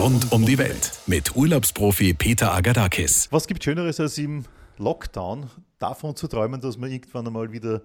Rund 0.00 0.32
um 0.32 0.46
die 0.46 0.56
Welt 0.56 0.98
mit 1.06 1.36
Urlaubsprofi 1.36 2.14
Peter 2.14 2.54
Agadakis. 2.54 3.28
Was 3.30 3.46
gibt 3.46 3.62
Schöneres 3.62 4.00
als 4.00 4.16
im 4.16 4.46
Lockdown 4.78 5.50
davon 5.78 6.16
zu 6.16 6.26
träumen, 6.26 6.58
dass 6.58 6.78
man 6.78 6.90
irgendwann 6.90 7.26
einmal 7.26 7.52
wieder 7.52 7.82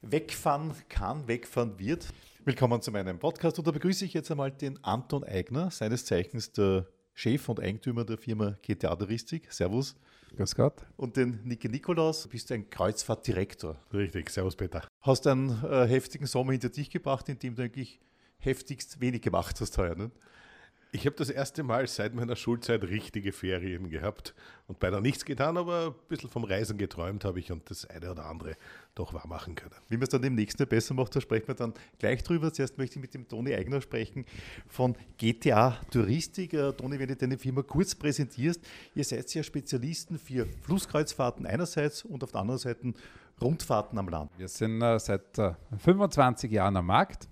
wegfahren 0.00 0.72
kann, 0.88 1.28
wegfahren 1.28 1.78
wird? 1.78 2.06
Willkommen 2.46 2.80
zu 2.80 2.90
meinem 2.90 3.18
Podcast 3.18 3.58
und 3.58 3.66
da 3.66 3.70
begrüße 3.70 4.06
ich 4.06 4.14
jetzt 4.14 4.30
einmal 4.30 4.50
den 4.50 4.82
Anton 4.82 5.24
Eigner, 5.24 5.70
seines 5.70 6.06
Zeichens 6.06 6.52
der 6.52 6.86
Chef 7.12 7.46
und 7.50 7.60
Eigentümer 7.60 8.06
der 8.06 8.16
Firma 8.16 8.56
GTA 8.62 8.96
Touristik. 8.96 9.52
Servus. 9.52 9.94
Grüß 10.34 10.54
Gott. 10.54 10.86
Und 10.96 11.18
den 11.18 11.40
Niki 11.44 11.68
Nikolaus, 11.68 12.22
du 12.22 12.30
bist 12.30 12.50
ein 12.50 12.70
Kreuzfahrtdirektor. 12.70 13.76
Richtig, 13.92 14.30
servus 14.30 14.56
Peter. 14.56 14.88
Hast 15.02 15.26
einen 15.26 15.62
äh, 15.64 15.86
heftigen 15.86 16.24
Sommer 16.24 16.52
hinter 16.52 16.70
dich 16.70 16.88
gebracht, 16.88 17.28
in 17.28 17.38
dem 17.38 17.54
du 17.54 17.62
eigentlich 17.62 18.00
heftigst 18.38 19.02
wenig 19.02 19.20
gemacht 19.20 19.60
hast 19.60 19.76
heuer. 19.76 19.94
Ne? 19.94 20.10
Ich 20.94 21.06
habe 21.06 21.16
das 21.16 21.30
erste 21.30 21.62
Mal 21.62 21.86
seit 21.88 22.14
meiner 22.14 22.36
Schulzeit 22.36 22.84
richtige 22.84 23.32
Ferien 23.32 23.88
gehabt 23.88 24.34
und 24.66 24.78
beinahe 24.78 25.00
nichts 25.00 25.24
getan, 25.24 25.56
aber 25.56 25.86
ein 25.86 25.94
bisschen 26.10 26.28
vom 26.28 26.44
Reisen 26.44 26.76
geträumt 26.76 27.24
habe 27.24 27.40
ich 27.40 27.50
und 27.50 27.70
das 27.70 27.86
eine 27.86 28.10
oder 28.10 28.26
andere 28.26 28.56
doch 28.94 29.14
wahr 29.14 29.26
machen 29.26 29.54
können. 29.54 29.74
Wie 29.88 29.96
man 29.96 30.02
es 30.02 30.10
dann 30.10 30.22
im 30.22 30.34
nächsten 30.34 30.66
besser 30.66 30.92
macht, 30.92 31.16
da 31.16 31.22
sprechen 31.22 31.48
wir 31.48 31.54
dann 31.54 31.72
gleich 31.98 32.22
drüber. 32.22 32.52
Zuerst 32.52 32.76
möchte 32.76 32.96
ich 32.96 33.00
mit 33.00 33.14
dem 33.14 33.26
Toni 33.26 33.54
Eigner 33.54 33.80
sprechen 33.80 34.26
von 34.68 34.94
GTA 35.16 35.80
Touristik. 35.90 36.52
Äh, 36.52 36.74
Toni, 36.74 36.98
wenn 36.98 37.08
du 37.08 37.16
deine 37.16 37.38
Firma 37.38 37.62
kurz 37.62 37.94
präsentierst, 37.94 38.60
ihr 38.94 39.04
seid 39.04 39.32
ja 39.32 39.42
Spezialisten 39.42 40.18
für 40.18 40.46
Flusskreuzfahrten 40.60 41.46
einerseits 41.46 42.04
und 42.04 42.22
auf 42.22 42.32
der 42.32 42.42
anderen 42.42 42.58
Seite 42.58 42.92
Rundfahrten 43.40 43.98
am 43.98 44.10
Land. 44.10 44.30
Wir 44.36 44.46
sind 44.46 44.82
äh, 44.82 44.98
seit 44.98 45.38
äh, 45.38 45.54
25 45.78 46.52
Jahren 46.52 46.76
am 46.76 46.84
Markt 46.84 47.30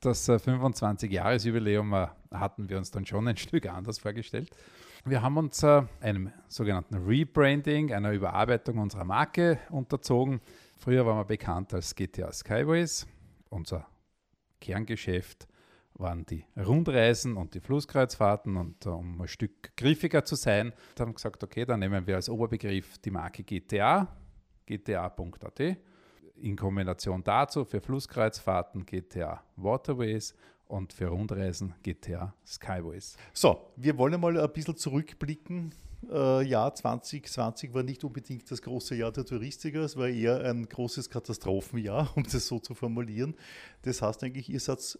das 0.00 0.28
25-Jahres-Jubiläum 0.28 1.92
äh, 1.92 2.06
hatten 2.32 2.68
wir 2.68 2.78
uns 2.78 2.90
dann 2.90 3.06
schon 3.06 3.26
ein 3.28 3.36
Stück 3.38 3.66
anders 3.66 3.98
vorgestellt. 3.98 4.50
Wir 5.04 5.22
haben 5.22 5.36
uns 5.36 5.62
äh, 5.62 5.82
einem 6.00 6.32
sogenannten 6.48 6.96
Rebranding, 6.96 7.92
einer 7.92 8.12
Überarbeitung 8.12 8.78
unserer 8.78 9.04
Marke 9.04 9.58
unterzogen. 9.70 10.40
Früher 10.78 11.06
waren 11.06 11.18
wir 11.18 11.24
bekannt 11.24 11.74
als 11.74 11.94
GTA 11.94 12.32
Skyways. 12.32 13.06
Unser 13.48 13.86
Kerngeschäft 14.60 15.48
waren 15.94 16.24
die 16.26 16.44
Rundreisen 16.56 17.36
und 17.36 17.54
die 17.54 17.60
Flusskreuzfahrten. 17.60 18.56
Und 18.56 18.86
äh, 18.86 18.90
um 18.90 19.20
ein 19.20 19.28
Stück 19.28 19.76
griffiger 19.76 20.24
zu 20.24 20.36
sein, 20.36 20.72
haben 20.98 21.10
wir 21.10 21.14
gesagt, 21.14 21.42
okay, 21.42 21.64
dann 21.64 21.80
nehmen 21.80 22.06
wir 22.06 22.16
als 22.16 22.28
Oberbegriff 22.28 22.98
die 22.98 23.10
Marke 23.10 23.42
GTA, 23.42 24.08
gta.at 24.66 25.78
in 26.40 26.56
Kombination 26.56 27.22
dazu 27.22 27.64
für 27.64 27.80
Flusskreuzfahrten 27.80 28.86
GTA 28.86 29.42
Waterways 29.56 30.34
und 30.66 30.92
für 30.92 31.08
Rundreisen 31.08 31.74
GTA 31.82 32.34
Skyways. 32.46 33.16
So, 33.32 33.72
wir 33.76 33.96
wollen 33.98 34.20
mal 34.20 34.38
ein 34.38 34.52
bisschen 34.52 34.76
zurückblicken. 34.76 35.74
Äh, 36.10 36.42
Jahr 36.44 36.74
2020 36.74 37.74
war 37.74 37.82
nicht 37.82 38.04
unbedingt 38.04 38.48
das 38.50 38.62
große 38.62 38.94
Jahr 38.94 39.10
der 39.10 39.24
Touristiker, 39.24 39.80
es 39.80 39.96
war 39.96 40.08
eher 40.08 40.44
ein 40.44 40.68
großes 40.68 41.10
Katastrophenjahr, 41.10 42.12
um 42.16 42.22
das 42.22 42.46
so 42.46 42.60
zu 42.60 42.74
formulieren. 42.74 43.34
Das 43.82 44.00
heißt 44.00 44.22
eigentlich, 44.22 44.48
ihr 44.48 44.60
seid 44.60 44.98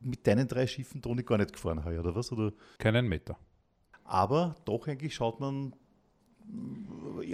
mit 0.00 0.26
deinen 0.26 0.46
drei 0.46 0.66
Schiffen, 0.66 1.00
Toni, 1.00 1.22
gar 1.22 1.38
nicht 1.38 1.54
gefahren 1.54 1.82
heuer, 1.84 2.00
oder 2.00 2.14
was? 2.14 2.30
Oder? 2.30 2.52
Keinen 2.78 3.08
Meter. 3.08 3.38
Aber 4.04 4.54
doch 4.66 4.86
eigentlich 4.86 5.14
schaut 5.14 5.40
man 5.40 5.74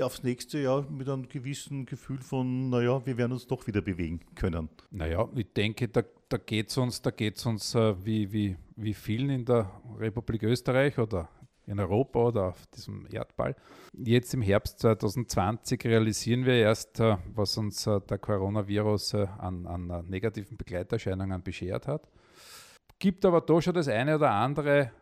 aufs 0.02 0.22
nächste 0.22 0.58
Jahr 0.58 0.86
mit 0.90 1.08
einem 1.08 1.28
gewissen 1.28 1.86
Gefühl 1.86 2.20
von, 2.20 2.70
naja, 2.70 3.04
wir 3.04 3.16
werden 3.16 3.32
uns 3.32 3.46
doch 3.46 3.66
wieder 3.66 3.82
bewegen 3.82 4.20
können. 4.34 4.68
Naja, 4.90 5.28
ich 5.34 5.52
denke, 5.52 5.88
da, 5.88 6.02
da 6.28 6.36
geht 6.38 6.68
es 6.68 6.78
uns, 6.78 7.02
da 7.02 7.10
geht's 7.10 7.44
uns 7.46 7.74
äh, 7.74 7.94
wie, 8.04 8.32
wie, 8.32 8.56
wie 8.76 8.94
vielen 8.94 9.30
in 9.30 9.44
der 9.44 9.70
Republik 9.98 10.42
Österreich 10.42 10.98
oder 10.98 11.28
in 11.66 11.78
Europa 11.78 12.18
oder 12.18 12.44
auf 12.48 12.66
diesem 12.68 13.06
Erdball. 13.10 13.54
Jetzt 13.92 14.34
im 14.34 14.42
Herbst 14.42 14.80
2020 14.80 15.84
realisieren 15.84 16.44
wir 16.44 16.54
erst, 16.54 17.00
äh, 17.00 17.16
was 17.34 17.56
uns 17.58 17.86
äh, 17.86 18.00
der 18.00 18.18
Coronavirus 18.18 19.14
an, 19.14 19.66
an 19.66 20.06
negativen 20.08 20.56
Begleiterscheinungen 20.56 21.42
beschert 21.42 21.86
hat. 21.86 22.08
Gibt 22.98 23.24
aber 23.24 23.40
da 23.40 23.60
schon 23.62 23.74
das 23.74 23.88
eine 23.88 24.16
oder 24.16 24.30
andere, 24.30 24.92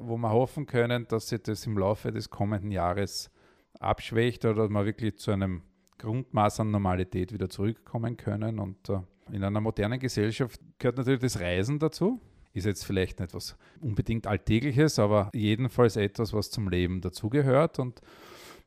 wo 0.00 0.16
wir 0.16 0.30
hoffen 0.30 0.64
können, 0.66 1.06
dass 1.08 1.28
sich 1.28 1.42
das 1.42 1.66
im 1.66 1.76
Laufe 1.76 2.10
des 2.10 2.30
kommenden 2.30 2.72
Jahres 2.72 3.30
abschwächt 3.78 4.44
oder 4.44 4.68
wir 4.68 4.84
wirklich 4.84 5.16
zu 5.18 5.30
einem 5.30 5.62
Grundmaß 5.98 6.60
an 6.60 6.70
Normalität 6.70 7.32
wieder 7.32 7.48
zurückkommen 7.48 8.16
können. 8.16 8.58
Und 8.58 8.88
äh, 8.88 9.00
in 9.32 9.44
einer 9.44 9.60
modernen 9.60 9.98
Gesellschaft 9.98 10.60
gehört 10.78 10.96
natürlich 10.96 11.20
das 11.20 11.40
Reisen 11.40 11.78
dazu. 11.78 12.20
Ist 12.54 12.66
jetzt 12.66 12.84
vielleicht 12.84 13.20
nicht 13.20 13.34
was 13.34 13.56
unbedingt 13.80 14.26
Alltägliches, 14.26 14.98
aber 14.98 15.30
jedenfalls 15.34 15.96
etwas, 15.96 16.32
was 16.32 16.50
zum 16.50 16.68
Leben 16.68 17.00
dazugehört. 17.00 17.78
Und 17.78 18.00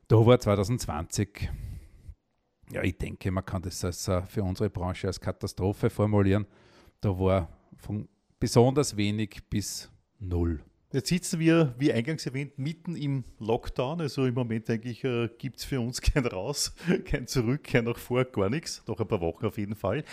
da 0.08 0.24
war 0.24 0.38
2020, 0.38 1.50
ja, 2.70 2.82
ich 2.82 2.96
denke, 2.96 3.30
man 3.30 3.44
kann 3.44 3.62
das 3.62 3.84
als, 3.84 4.08
äh, 4.08 4.22
für 4.22 4.44
unsere 4.44 4.70
Branche 4.70 5.08
als 5.08 5.20
Katastrophe 5.20 5.90
formulieren. 5.90 6.46
Da 7.00 7.18
war 7.18 7.48
von 7.76 8.08
besonders 8.38 8.96
wenig 8.96 9.42
bis 9.50 9.90
null. 10.18 10.62
Jetzt 10.92 11.08
sitzen 11.08 11.40
wir, 11.40 11.74
wie 11.78 11.90
eingangs 11.90 12.26
erwähnt, 12.26 12.58
mitten 12.58 12.96
im 12.96 13.24
Lockdown. 13.38 14.02
Also 14.02 14.26
im 14.26 14.34
Moment 14.34 14.68
eigentlich 14.68 15.02
äh, 15.04 15.30
gibt 15.38 15.58
es 15.58 15.64
für 15.64 15.80
uns 15.80 16.00
kein 16.02 16.26
Raus, 16.26 16.74
kein 17.06 17.26
Zurück, 17.26 17.64
kein 17.64 17.84
nach 17.84 17.96
vor, 17.96 18.26
gar 18.26 18.50
nichts. 18.50 18.82
Noch 18.86 19.00
ein 19.00 19.08
paar 19.08 19.22
Wochen 19.22 19.46
auf 19.46 19.56
jeden 19.56 19.74
Fall. 19.74 20.04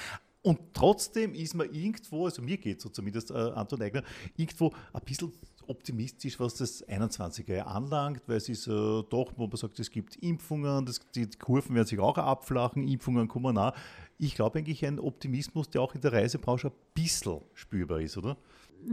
Und 0.41 0.57
trotzdem 0.73 1.33
ist 1.33 1.53
man 1.53 1.69
irgendwo, 1.73 2.25
also 2.25 2.41
mir 2.41 2.55
geht 2.55 2.77
es 2.77 2.83
so 2.83 2.89
zumindest, 2.89 3.29
äh, 3.31 3.33
Anton 3.33 3.81
Eigner, 3.81 4.03
irgendwo 4.37 4.73
ein 4.93 5.01
bisschen 5.03 5.33
optimistisch, 5.67 6.39
was 6.39 6.55
das 6.55 6.87
21er 6.87 7.55
Jahr 7.55 7.67
anlangt, 7.67 8.21
weil 8.27 8.37
es 8.37 8.47
ist 8.47 8.67
äh, 8.67 8.71
doch, 8.71 9.33
wo 9.35 9.47
man 9.47 9.57
sagt, 9.57 9.79
es 9.79 9.91
gibt 9.91 10.15
Impfungen, 10.15 10.85
das, 10.85 11.01
die 11.13 11.27
Kurven 11.27 11.75
werden 11.75 11.87
sich 11.87 11.99
auch 11.99 12.17
abflachen, 12.17 12.87
Impfungen 12.87 13.27
kommen 13.27 13.55
nach. 13.55 13.75
Ich 14.17 14.33
glaube 14.33 14.59
eigentlich 14.59 14.85
ein 14.85 14.97
Optimismus, 14.97 15.69
der 15.69 15.81
auch 15.81 15.93
in 15.93 15.99
der 15.99 16.13
Reisebranche 16.13 16.69
ein 16.69 16.73
bisschen 16.93 17.41
spürbar 17.53 17.99
ist, 17.99 18.17
oder? 18.17 18.37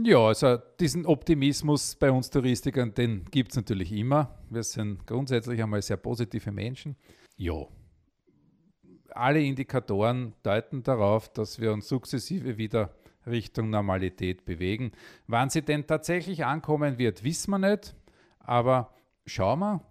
Ja, 0.03 0.19
also 0.19 0.57
diesen 0.79 1.05
Optimismus 1.05 1.95
bei 1.95 2.11
uns 2.11 2.29
Touristikern, 2.29 2.93
den 2.93 3.25
gibt 3.25 3.51
es 3.51 3.55
natürlich 3.55 3.91
immer. 3.91 4.37
Wir 4.49 4.63
sind 4.63 5.07
grundsätzlich 5.07 5.61
einmal 5.61 5.81
sehr 5.81 5.97
positive 5.97 6.51
Menschen. 6.51 6.95
Ja, 7.35 7.67
alle 9.17 9.41
Indikatoren 9.41 10.33
deuten 10.43 10.83
darauf, 10.83 11.29
dass 11.29 11.59
wir 11.59 11.73
uns 11.73 11.87
sukzessive 11.87 12.57
wieder 12.57 12.93
Richtung 13.25 13.69
Normalität 13.69 14.45
bewegen. 14.45 14.91
Wann 15.27 15.49
sie 15.49 15.61
denn 15.61 15.87
tatsächlich 15.87 16.45
ankommen 16.45 16.97
wird, 16.97 17.23
wissen 17.23 17.51
wir 17.51 17.59
nicht. 17.59 17.95
Aber 18.39 18.93
schauen 19.25 19.59
wir, 19.59 19.81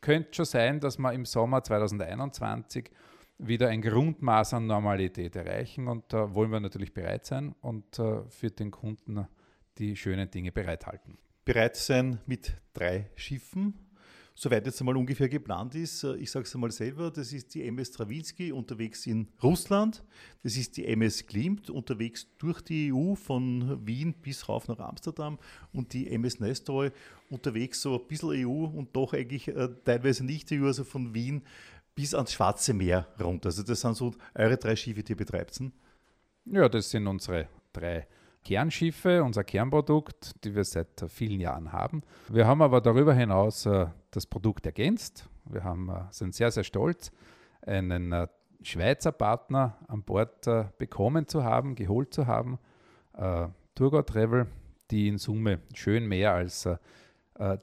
könnte 0.00 0.34
schon 0.34 0.44
sein, 0.46 0.80
dass 0.80 0.98
wir 0.98 1.12
im 1.12 1.24
Sommer 1.24 1.62
2021 1.62 2.90
wieder 3.38 3.68
ein 3.68 3.82
Grundmaß 3.82 4.54
an 4.54 4.66
Normalität 4.66 5.36
erreichen. 5.36 5.88
Und 5.88 6.04
da 6.12 6.34
wollen 6.34 6.50
wir 6.50 6.60
natürlich 6.60 6.94
bereit 6.94 7.26
sein 7.26 7.54
und 7.60 7.98
äh, 7.98 8.22
für 8.28 8.50
den 8.50 8.70
Kunden 8.70 9.26
die 9.78 9.96
schönen 9.96 10.30
Dinge 10.30 10.52
bereithalten. 10.52 11.18
Bereit 11.44 11.76
sein 11.76 12.18
mit 12.26 12.56
drei 12.72 13.08
Schiffen, 13.14 13.74
soweit 14.34 14.66
jetzt 14.66 14.80
einmal 14.80 14.96
ungefähr 14.96 15.28
geplant 15.28 15.74
ist. 15.74 16.02
Ich 16.02 16.30
sage 16.30 16.44
es 16.44 16.54
einmal 16.54 16.72
selber, 16.72 17.10
das 17.10 17.32
ist 17.32 17.54
die 17.54 17.66
MS 17.66 17.88
Strawinski 17.88 18.52
unterwegs 18.52 19.06
in 19.06 19.28
Russland, 19.42 20.02
das 20.42 20.56
ist 20.56 20.76
die 20.76 20.86
MS 20.86 21.26
Klimt 21.26 21.70
unterwegs 21.70 22.26
durch 22.38 22.60
die 22.62 22.92
EU 22.92 23.14
von 23.14 23.86
Wien 23.86 24.12
bis 24.14 24.48
rauf 24.48 24.66
nach 24.66 24.80
Amsterdam 24.80 25.38
und 25.72 25.92
die 25.92 26.10
MS 26.10 26.40
Nestroy 26.40 26.90
unterwegs 27.30 27.80
so 27.80 28.00
ein 28.00 28.08
bisschen 28.08 28.46
EU 28.46 28.64
und 28.64 28.94
doch 28.94 29.12
eigentlich 29.12 29.48
äh, 29.48 29.68
teilweise 29.84 30.24
nicht 30.24 30.50
EU, 30.52 30.66
also 30.66 30.84
von 30.84 31.14
Wien 31.14 31.42
bis 31.94 32.12
ans 32.12 32.32
Schwarze 32.32 32.74
Meer 32.74 33.06
runter. 33.20 33.50
Also 33.50 33.62
das 33.62 33.80
sind 33.80 33.96
so 33.96 34.14
eure 34.34 34.56
drei 34.56 34.74
Schiffe, 34.74 35.02
die 35.02 35.12
ihr 35.12 35.16
betreibt. 35.16 35.60
Ja, 36.44 36.68
das 36.68 36.90
sind 36.90 37.06
unsere 37.06 37.48
drei 37.72 38.00
Schiffe. 38.00 38.15
Kernschiffe, 38.46 39.24
unser 39.24 39.42
Kernprodukt, 39.42 40.44
die 40.44 40.54
wir 40.54 40.62
seit 40.62 41.04
vielen 41.08 41.40
Jahren 41.40 41.72
haben. 41.72 42.02
Wir 42.28 42.46
haben 42.46 42.62
aber 42.62 42.80
darüber 42.80 43.12
hinaus 43.12 43.66
äh, 43.66 43.86
das 44.12 44.24
Produkt 44.24 44.66
ergänzt. 44.66 45.28
Wir 45.46 45.64
haben, 45.64 45.88
äh, 45.88 46.02
sind 46.10 46.32
sehr, 46.32 46.52
sehr 46.52 46.62
stolz, 46.62 47.10
einen 47.62 48.12
äh, 48.12 48.28
Schweizer 48.62 49.10
Partner 49.10 49.76
an 49.88 50.04
Bord 50.04 50.48
bekommen 50.78 51.26
zu 51.26 51.42
haben, 51.42 51.74
geholt 51.74 52.14
zu 52.14 52.26
haben, 52.26 52.58
Turgo 53.74 54.02
Travel, 54.02 54.46
die 54.90 55.08
in 55.08 55.18
Summe 55.18 55.60
schön 55.74 56.06
mehr 56.06 56.32
als 56.32 56.66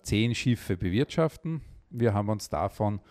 zehn 0.04 0.36
Schiffe 0.36 0.78
bewirtschaften. 0.78 1.62
Wir 1.90 2.14
haben 2.14 2.30
uns 2.30 2.48
davon, 2.48 3.02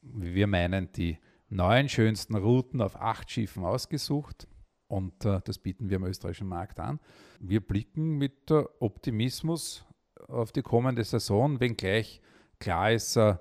wie 0.00 0.34
wir 0.34 0.46
meinen, 0.46 0.92
die 0.92 1.18
neun 1.50 1.88
schönsten 1.88 2.36
Routen 2.36 2.80
auf 2.80 2.98
acht 2.98 3.30
Schiffen 3.30 3.64
ausgesucht 3.64 4.46
und 4.94 5.24
äh, 5.24 5.40
das 5.44 5.58
bieten 5.58 5.90
wir 5.90 5.96
am 5.96 6.04
österreichischen 6.04 6.46
Markt 6.46 6.78
an. 6.78 7.00
Wir 7.40 7.60
blicken 7.60 8.16
mit 8.16 8.48
äh, 8.52 8.62
Optimismus 8.78 9.84
auf 10.28 10.52
die 10.52 10.62
kommende 10.62 11.02
Saison, 11.02 11.58
wenngleich 11.58 12.22
klar 12.60 12.92
ist, 12.92 13.16
äh, 13.16 13.34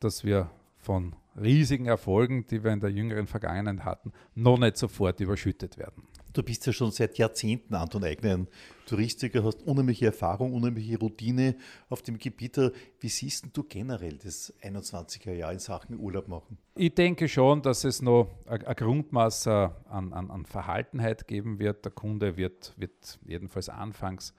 dass 0.00 0.22
wir 0.22 0.50
von 0.76 1.16
riesigen 1.34 1.86
Erfolgen, 1.86 2.46
die 2.46 2.62
wir 2.62 2.72
in 2.72 2.80
der 2.80 2.90
jüngeren 2.90 3.26
Vergangenheit 3.26 3.86
hatten, 3.86 4.12
noch 4.34 4.58
nicht 4.58 4.76
sofort 4.76 5.18
überschüttet 5.20 5.78
werden. 5.78 6.02
Du 6.38 6.44
bist 6.44 6.64
ja 6.66 6.72
schon 6.72 6.92
seit 6.92 7.18
Jahrzehnten, 7.18 7.74
Anton 7.74 8.04
Eigner, 8.04 8.46
Touristiker, 8.86 9.42
hast 9.42 9.60
unheimliche 9.64 10.06
Erfahrung, 10.06 10.52
unheimliche 10.54 10.96
Routine 10.96 11.56
auf 11.88 12.00
dem 12.02 12.16
Gebiet. 12.16 12.60
Wie 13.00 13.08
siehst 13.08 13.46
du 13.52 13.64
generell 13.64 14.18
das 14.18 14.54
21er 14.62 15.32
Jahr 15.32 15.52
in 15.52 15.58
Sachen 15.58 15.98
Urlaub 15.98 16.28
machen? 16.28 16.56
Ich 16.76 16.94
denke 16.94 17.26
schon, 17.26 17.60
dass 17.62 17.82
es 17.82 18.02
noch 18.02 18.28
ein 18.46 18.60
Grundmaß 18.60 19.48
an, 19.48 19.72
an, 20.12 20.30
an 20.30 20.46
Verhaltenheit 20.46 21.26
geben 21.26 21.58
wird. 21.58 21.84
Der 21.84 21.90
Kunde 21.90 22.36
wird, 22.36 22.72
wird 22.76 23.18
jedenfalls 23.26 23.68
anfangs 23.68 24.32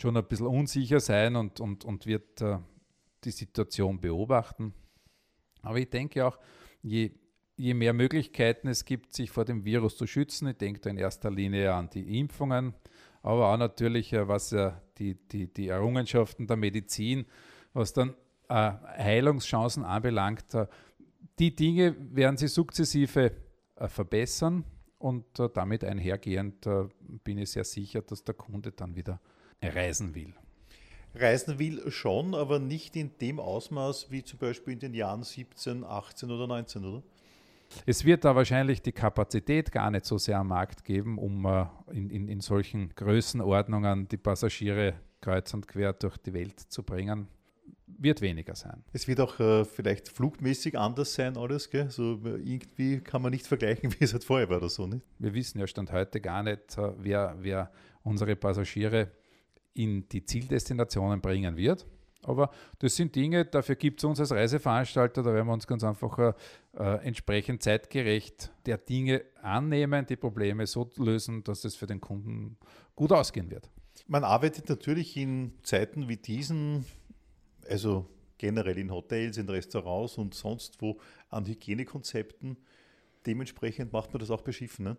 schon 0.00 0.16
ein 0.16 0.24
bisschen 0.24 0.46
unsicher 0.46 1.00
sein 1.00 1.36
und, 1.36 1.60
und, 1.60 1.84
und 1.84 2.06
wird 2.06 2.40
äh, 2.40 2.60
die 3.24 3.30
Situation 3.30 4.00
beobachten. 4.00 4.72
Aber 5.60 5.76
ich 5.76 5.90
denke 5.90 6.24
auch, 6.24 6.38
je 6.80 7.10
je 7.56 7.74
mehr 7.74 7.92
Möglichkeiten 7.92 8.68
es 8.68 8.84
gibt, 8.84 9.14
sich 9.14 9.30
vor 9.30 9.44
dem 9.44 9.64
Virus 9.64 9.96
zu 9.96 10.06
schützen, 10.06 10.48
ich 10.48 10.56
denke 10.56 10.80
da 10.80 10.90
in 10.90 10.98
erster 10.98 11.30
Linie 11.30 11.72
an 11.74 11.90
die 11.90 12.18
Impfungen, 12.18 12.74
aber 13.22 13.52
auch 13.52 13.56
natürlich, 13.56 14.12
äh, 14.12 14.28
was 14.28 14.50
ja 14.50 14.80
die, 14.98 15.14
die, 15.14 15.52
die 15.52 15.68
Errungenschaften 15.68 16.46
der 16.46 16.56
Medizin, 16.56 17.26
was 17.72 17.92
dann 17.92 18.14
äh, 18.48 18.72
Heilungschancen 18.98 19.84
anbelangt, 19.84 20.54
äh, 20.54 20.66
die 21.38 21.54
Dinge 21.54 21.96
werden 21.98 22.36
sie 22.36 22.48
sukzessive 22.48 23.32
äh, 23.76 23.88
verbessern 23.88 24.64
und 24.98 25.38
äh, 25.38 25.48
damit 25.52 25.84
einhergehend 25.84 26.66
äh, 26.66 26.88
bin 27.24 27.38
ich 27.38 27.50
sehr 27.50 27.64
sicher, 27.64 28.02
dass 28.02 28.24
der 28.24 28.34
Kunde 28.34 28.72
dann 28.72 28.96
wieder 28.96 29.20
reisen 29.62 30.14
will. 30.14 30.34
Reisen 31.14 31.58
will 31.58 31.90
schon, 31.90 32.34
aber 32.34 32.58
nicht 32.58 32.94
in 32.96 33.16
dem 33.18 33.40
Ausmaß 33.40 34.10
wie 34.10 34.22
zum 34.22 34.38
Beispiel 34.38 34.74
in 34.74 34.80
den 34.80 34.94
Jahren 34.94 35.22
17, 35.22 35.82
18 35.84 36.30
oder 36.30 36.46
19, 36.46 36.84
oder? 36.84 37.02
Es 37.84 38.04
wird 38.04 38.24
da 38.24 38.34
wahrscheinlich 38.34 38.82
die 38.82 38.92
Kapazität 38.92 39.72
gar 39.72 39.90
nicht 39.90 40.04
so 40.04 40.18
sehr 40.18 40.38
am 40.38 40.48
Markt 40.48 40.84
geben, 40.84 41.18
um 41.18 41.44
äh, 41.44 41.66
in, 41.92 42.10
in, 42.10 42.28
in 42.28 42.40
solchen 42.40 42.94
Größenordnungen 42.94 44.08
die 44.08 44.16
Passagiere 44.16 44.94
kreuz 45.20 45.52
und 45.54 45.66
quer 45.66 45.92
durch 45.92 46.16
die 46.18 46.32
Welt 46.32 46.60
zu 46.60 46.82
bringen. 46.82 47.28
Wird 47.86 48.20
weniger 48.20 48.54
sein. 48.54 48.82
Es 48.92 49.08
wird 49.08 49.20
auch 49.20 49.38
äh, 49.40 49.64
vielleicht 49.64 50.08
flugmäßig 50.08 50.78
anders 50.78 51.14
sein, 51.14 51.36
alles. 51.36 51.70
Gell? 51.70 51.90
So, 51.90 52.20
irgendwie 52.24 53.00
kann 53.00 53.22
man 53.22 53.30
nicht 53.30 53.46
vergleichen, 53.46 53.92
wie 53.98 54.04
es 54.04 54.12
halt 54.12 54.24
vorher 54.24 54.48
war 54.48 54.58
oder 54.58 54.68
so. 54.68 54.86
Nicht? 54.86 55.04
Wir 55.18 55.32
wissen 55.34 55.58
ja 55.58 55.66
Stand 55.66 55.92
heute 55.92 56.20
gar 56.20 56.42
nicht, 56.42 56.76
äh, 56.76 56.92
wer, 56.98 57.36
wer 57.40 57.70
unsere 58.02 58.36
Passagiere 58.36 59.10
in 59.74 60.08
die 60.08 60.24
Zieldestinationen 60.24 61.20
bringen 61.20 61.56
wird. 61.56 61.86
Aber 62.26 62.50
das 62.80 62.96
sind 62.96 63.14
Dinge, 63.14 63.44
dafür 63.44 63.76
gibt 63.76 64.00
es 64.00 64.04
uns 64.04 64.18
als 64.18 64.32
Reiseveranstalter, 64.32 65.22
da 65.22 65.32
werden 65.32 65.46
wir 65.46 65.52
uns 65.52 65.66
ganz 65.66 65.84
einfach 65.84 66.18
äh, 66.18 66.32
äh, 66.76 67.06
entsprechend 67.06 67.62
zeitgerecht 67.62 68.52
der 68.66 68.76
Dinge 68.78 69.24
annehmen, 69.40 70.06
die 70.06 70.16
Probleme 70.16 70.66
so 70.66 70.90
lösen, 70.96 71.42
dass 71.42 71.64
es 71.64 71.74
für 71.74 71.86
den 71.86 72.00
Kunden 72.00 72.58
gut 72.94 73.12
ausgehen 73.12 73.50
wird. 73.50 73.70
Man 74.06 74.24
arbeitet 74.24 74.68
natürlich 74.68 75.16
in 75.16 75.52
Zeiten 75.62 76.08
wie 76.08 76.18
diesen, 76.18 76.84
also 77.68 78.06
generell 78.36 78.76
in 78.78 78.90
Hotels, 78.90 79.38
in 79.38 79.48
Restaurants 79.48 80.18
und 80.18 80.34
sonst 80.34 80.82
wo 80.82 81.00
an 81.30 81.46
Hygienekonzepten. 81.46 82.58
Dementsprechend 83.24 83.92
macht 83.92 84.12
man 84.12 84.20
das 84.20 84.30
auch 84.30 84.42
bei 84.42 84.52
Schiffen. 84.52 84.84
Ne? 84.84 84.96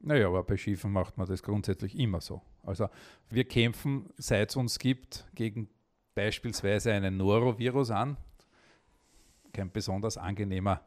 Naja, 0.00 0.26
aber 0.26 0.44
bei 0.44 0.58
Schiffen 0.58 0.92
macht 0.92 1.16
man 1.16 1.26
das 1.26 1.42
grundsätzlich 1.42 1.98
immer 1.98 2.20
so. 2.20 2.42
Also 2.62 2.88
wir 3.30 3.44
kämpfen, 3.44 4.10
seit 4.18 4.50
es 4.50 4.56
uns 4.56 4.78
gibt, 4.78 5.26
gegen 5.34 5.68
beispielsweise 6.14 6.92
einen 6.92 7.16
Norovirus 7.16 7.90
an. 7.90 8.18
Kein 9.54 9.70
besonders 9.70 10.18
angenehmer 10.18 10.84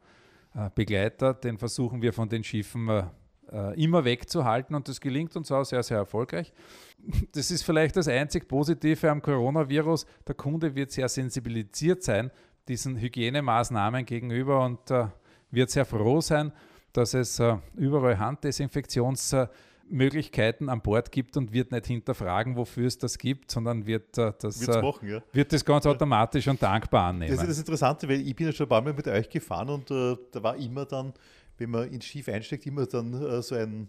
Begleiter, 0.74 1.34
den 1.34 1.58
versuchen 1.58 2.02
wir 2.02 2.12
von 2.12 2.28
den 2.28 2.42
Schiffen 2.42 2.88
äh, 2.88 3.04
äh, 3.52 3.82
immer 3.82 4.04
wegzuhalten 4.04 4.74
und 4.74 4.88
das 4.88 5.00
gelingt 5.00 5.36
uns 5.36 5.50
auch 5.52 5.64
sehr, 5.64 5.82
sehr 5.82 5.98
erfolgreich. 5.98 6.52
Das 7.32 7.50
ist 7.52 7.62
vielleicht 7.62 7.96
das 7.96 8.08
einzig 8.08 8.48
Positive 8.48 9.08
am 9.08 9.22
Coronavirus. 9.22 10.04
Der 10.26 10.34
Kunde 10.34 10.74
wird 10.74 10.90
sehr 10.90 11.08
sensibilisiert 11.08 12.02
sein 12.02 12.30
diesen 12.66 12.98
Hygienemaßnahmen 12.98 14.04
gegenüber 14.04 14.64
und 14.64 14.90
äh, 14.90 15.06
wird 15.50 15.70
sehr 15.70 15.84
froh 15.84 16.20
sein, 16.20 16.52
dass 16.92 17.14
es 17.14 17.38
äh, 17.38 17.56
überall 17.76 18.14
Handdesinfektions- 18.14 19.48
Möglichkeiten 19.90 20.68
an 20.68 20.80
Bord 20.80 21.12
gibt 21.12 21.36
und 21.36 21.52
wird 21.52 21.72
nicht 21.72 21.86
hinterfragen, 21.86 22.56
wofür 22.56 22.86
es 22.86 22.98
das 22.98 23.18
gibt, 23.18 23.50
sondern 23.50 23.86
wird 23.86 24.18
äh, 24.18 24.32
das, 24.40 24.66
äh, 24.66 24.82
machen, 24.82 25.08
ja. 25.08 25.22
wird 25.32 25.52
das 25.52 25.64
ganz 25.64 25.86
automatisch 25.86 26.46
und 26.48 26.62
dankbar 26.62 27.08
annehmen. 27.08 27.32
Das 27.32 27.42
ist 27.42 27.50
das 27.50 27.58
Interessante, 27.58 28.08
weil 28.08 28.20
ich 28.20 28.34
bin 28.34 28.46
ja 28.46 28.52
schon 28.52 28.66
ein 28.66 28.68
paar 28.68 28.82
Mal 28.82 28.92
mit 28.92 29.06
euch 29.06 29.28
gefahren 29.28 29.68
und 29.70 29.90
äh, 29.90 30.16
da 30.32 30.42
war 30.42 30.56
immer 30.56 30.84
dann, 30.84 31.12
wenn 31.58 31.70
man 31.70 31.88
ins 31.90 32.04
Schiff 32.04 32.28
einsteigt, 32.28 32.66
immer 32.66 32.86
dann 32.86 33.14
äh, 33.14 33.42
so 33.42 33.54
ein 33.54 33.88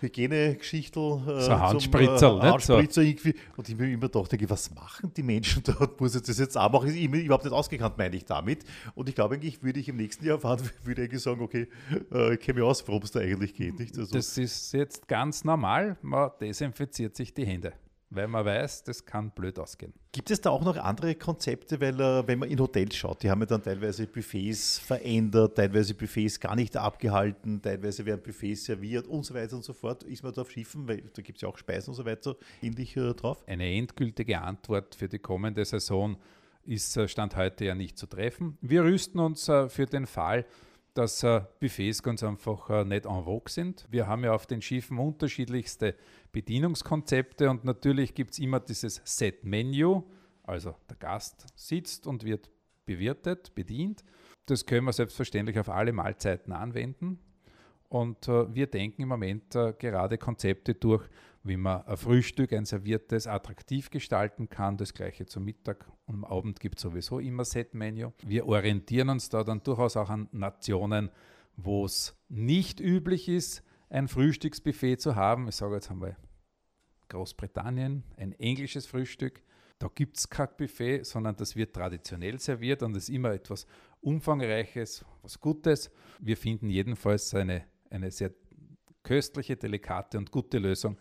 Hygienegeschichtel. 0.00 1.22
Äh, 1.26 1.40
so 1.42 1.58
Handspritzer, 1.58 2.38
äh, 2.38 2.40
Handspritzer 2.40 3.02
irgendwie. 3.02 3.34
Und 3.56 3.68
ich 3.68 3.76
mir 3.76 3.90
immer 3.92 4.08
dachte, 4.08 4.38
was 4.48 4.74
machen 4.74 5.12
die 5.16 5.22
Menschen 5.22 5.62
dort? 5.66 6.00
Muss 6.00 6.14
ich 6.14 6.22
das 6.22 6.38
jetzt 6.38 6.56
auch 6.56 6.70
machen? 6.70 6.94
Ich 6.94 7.10
bin 7.10 7.22
überhaupt 7.22 7.44
nicht 7.44 7.52
ausgekannt, 7.52 7.98
meine 7.98 8.16
ich 8.16 8.24
damit. 8.24 8.64
Und 8.94 9.08
ich 9.08 9.14
glaube 9.14 9.34
eigentlich, 9.34 9.62
würde 9.62 9.80
ich 9.80 9.88
im 9.88 9.96
nächsten 9.96 10.24
Jahr 10.24 10.38
fahren, 10.38 10.60
würde 10.84 11.04
ich 11.04 11.20
sagen, 11.20 11.40
okay, 11.40 11.68
äh, 12.12 12.34
ich 12.34 12.40
kenne 12.40 12.60
mich 12.60 12.68
aus, 12.68 12.86
worum 12.86 13.02
es 13.02 13.10
da 13.10 13.20
eigentlich 13.20 13.54
geht. 13.54 13.78
Nicht? 13.78 13.98
Also, 13.98 14.14
das 14.14 14.38
ist 14.38 14.72
jetzt 14.72 15.08
ganz 15.08 15.44
normal. 15.44 15.96
Man 16.02 16.30
desinfiziert 16.40 17.16
sich 17.16 17.34
die 17.34 17.46
Hände 17.46 17.72
weil 18.10 18.26
man 18.26 18.44
weiß, 18.44 18.84
das 18.84 19.04
kann 19.04 19.30
blöd 19.30 19.58
ausgehen. 19.58 19.92
Gibt 20.12 20.30
es 20.30 20.40
da 20.40 20.50
auch 20.50 20.62
noch 20.62 20.76
andere 20.76 21.14
Konzepte, 21.14 21.80
weil 21.80 22.00
äh, 22.00 22.26
wenn 22.26 22.38
man 22.38 22.48
in 22.48 22.58
Hotels 22.58 22.96
schaut, 22.96 23.22
die 23.22 23.30
haben 23.30 23.40
ja 23.40 23.46
dann 23.46 23.62
teilweise 23.62 24.06
Buffets 24.06 24.78
verändert, 24.78 25.56
teilweise 25.56 25.94
Buffets 25.94 26.40
gar 26.40 26.56
nicht 26.56 26.76
abgehalten, 26.76 27.60
teilweise 27.60 28.04
werden 28.06 28.22
Buffets 28.22 28.64
serviert 28.64 29.06
und 29.06 29.24
so 29.24 29.34
weiter 29.34 29.56
und 29.56 29.64
so 29.64 29.72
fort. 29.72 30.02
Ist 30.04 30.22
man 30.22 30.32
da 30.32 30.42
auf 30.42 30.50
Schiffen, 30.50 30.88
weil 30.88 31.02
da 31.14 31.22
gibt 31.22 31.38
es 31.38 31.42
ja 31.42 31.48
auch 31.48 31.58
Speisen 31.58 31.90
und 31.90 31.96
so 31.96 32.04
weiter, 32.04 32.36
ähnlich 32.62 32.96
äh, 32.96 33.12
drauf? 33.14 33.44
Eine 33.46 33.70
endgültige 33.70 34.40
Antwort 34.40 34.94
für 34.94 35.08
die 35.08 35.18
kommende 35.18 35.64
Saison 35.64 36.16
ist 36.64 36.96
äh, 36.96 37.08
Stand 37.08 37.36
heute 37.36 37.66
ja 37.66 37.74
nicht 37.74 37.98
zu 37.98 38.06
treffen. 38.06 38.56
Wir 38.62 38.84
rüsten 38.84 39.20
uns 39.20 39.44
für 39.44 39.86
den 39.86 40.06
Fall, 40.06 40.44
dass 40.94 41.22
äh, 41.22 41.42
Buffets 41.60 42.02
ganz 42.02 42.22
einfach 42.22 42.70
äh, 42.70 42.84
nicht 42.84 43.06
en 43.06 43.24
vogue 43.24 43.50
sind. 43.50 43.86
Wir 43.90 44.06
haben 44.06 44.24
ja 44.24 44.32
auf 44.32 44.46
den 44.46 44.62
Schiffen 44.62 44.98
unterschiedlichste 44.98 45.94
Bedienungskonzepte 46.32 47.50
und 47.50 47.64
natürlich 47.64 48.14
gibt 48.14 48.32
es 48.32 48.38
immer 48.38 48.60
dieses 48.60 49.00
Set-Menu, 49.04 50.04
also 50.42 50.74
der 50.88 50.96
Gast 50.96 51.46
sitzt 51.54 52.06
und 52.06 52.24
wird 52.24 52.50
bewirtet, 52.84 53.54
bedient. 53.54 54.04
Das 54.46 54.64
können 54.64 54.86
wir 54.86 54.92
selbstverständlich 54.92 55.58
auf 55.58 55.68
alle 55.68 55.92
Mahlzeiten 55.92 56.52
anwenden. 56.52 57.18
Und 57.88 58.28
äh, 58.28 58.54
wir 58.54 58.66
denken 58.66 59.02
im 59.02 59.08
Moment 59.08 59.54
äh, 59.54 59.74
gerade 59.78 60.18
Konzepte 60.18 60.74
durch, 60.74 61.06
wie 61.42 61.56
man 61.56 61.82
ein 61.86 61.96
Frühstück, 61.96 62.52
ein 62.52 62.64
serviertes, 62.64 63.26
attraktiv 63.26 63.90
gestalten 63.90 64.48
kann. 64.48 64.76
Das 64.76 64.92
gleiche 64.92 65.26
zum 65.26 65.44
Mittag 65.44 65.86
am 66.08 66.24
Abend 66.24 66.58
gibt 66.58 66.78
es 66.78 66.82
sowieso 66.82 67.18
immer 67.18 67.44
Set-Menu. 67.44 68.12
Wir 68.24 68.46
orientieren 68.46 69.10
uns 69.10 69.28
da 69.28 69.44
dann 69.44 69.62
durchaus 69.62 69.96
auch 69.96 70.10
an 70.10 70.28
Nationen, 70.32 71.10
wo 71.56 71.84
es 71.84 72.16
nicht 72.28 72.80
üblich 72.80 73.28
ist, 73.28 73.62
ein 73.90 74.08
Frühstücksbuffet 74.08 74.96
zu 74.96 75.16
haben. 75.16 75.48
Ich 75.48 75.56
sage 75.56 75.74
jetzt 75.74 75.90
einmal 75.90 76.16
Großbritannien, 77.08 78.04
ein 78.16 78.32
englisches 78.32 78.86
Frühstück. 78.86 79.42
Da 79.78 79.88
gibt 79.94 80.16
es 80.18 80.28
kein 80.28 80.48
Buffet, 80.56 81.04
sondern 81.04 81.36
das 81.36 81.54
wird 81.56 81.74
traditionell 81.74 82.40
serviert 82.40 82.82
und 82.82 82.96
ist 82.96 83.08
immer 83.08 83.32
etwas 83.32 83.66
Umfangreiches, 84.00 85.04
was 85.22 85.40
Gutes. 85.40 85.90
Wir 86.18 86.36
finden 86.36 86.68
jedenfalls 86.68 87.34
eine, 87.34 87.64
eine 87.90 88.10
sehr 88.10 88.32
köstliche, 89.02 89.56
delikate 89.56 90.18
und 90.18 90.30
gute 90.30 90.58
Lösung, 90.58 90.96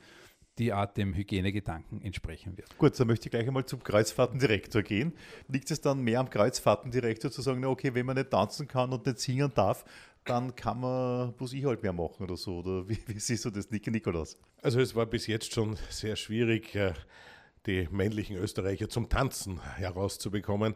die 0.57 0.73
Art 0.73 0.97
dem 0.97 1.13
Hygienegedanken 1.13 2.01
entsprechen 2.01 2.57
wird. 2.57 2.77
Gut, 2.77 2.99
dann 2.99 3.07
möchte 3.07 3.27
ich 3.27 3.31
gleich 3.31 3.47
einmal 3.47 3.65
zum 3.65 3.83
Kreuzfahrtendirektor 3.83 4.81
gehen. 4.81 5.13
Liegt 5.47 5.69
es 5.71 5.81
dann 5.81 6.01
mehr 6.01 6.19
am 6.19 6.29
Kreuzfahrtendirektor 6.29 7.31
zu 7.31 7.41
sagen, 7.41 7.59
na 7.61 7.67
okay, 7.67 7.93
wenn 7.93 8.05
man 8.05 8.15
nicht 8.15 8.31
tanzen 8.31 8.67
kann 8.67 8.91
und 8.91 9.05
nicht 9.05 9.19
singen 9.19 9.51
darf, 9.53 9.85
dann 10.25 10.55
kann 10.55 10.79
man, 10.79 11.33
muss 11.37 11.53
ich 11.53 11.65
halt 11.65 11.81
mehr 11.83 11.93
machen 11.93 12.23
oder 12.23 12.37
so. 12.37 12.59
Oder 12.59 12.87
wie, 12.89 12.97
wie 13.07 13.19
siehst 13.19 13.45
du 13.45 13.49
das, 13.49 13.69
Nikolaus? 13.69 14.37
Also 14.61 14.79
es 14.79 14.95
war 14.95 15.05
bis 15.05 15.27
jetzt 15.27 15.53
schon 15.53 15.77
sehr 15.89 16.15
schwierig, 16.15 16.75
äh, 16.75 16.93
die 17.65 17.87
männlichen 17.91 18.37
Österreicher 18.37 18.89
zum 18.89 19.09
Tanzen 19.09 19.61
herauszubekommen. 19.75 20.75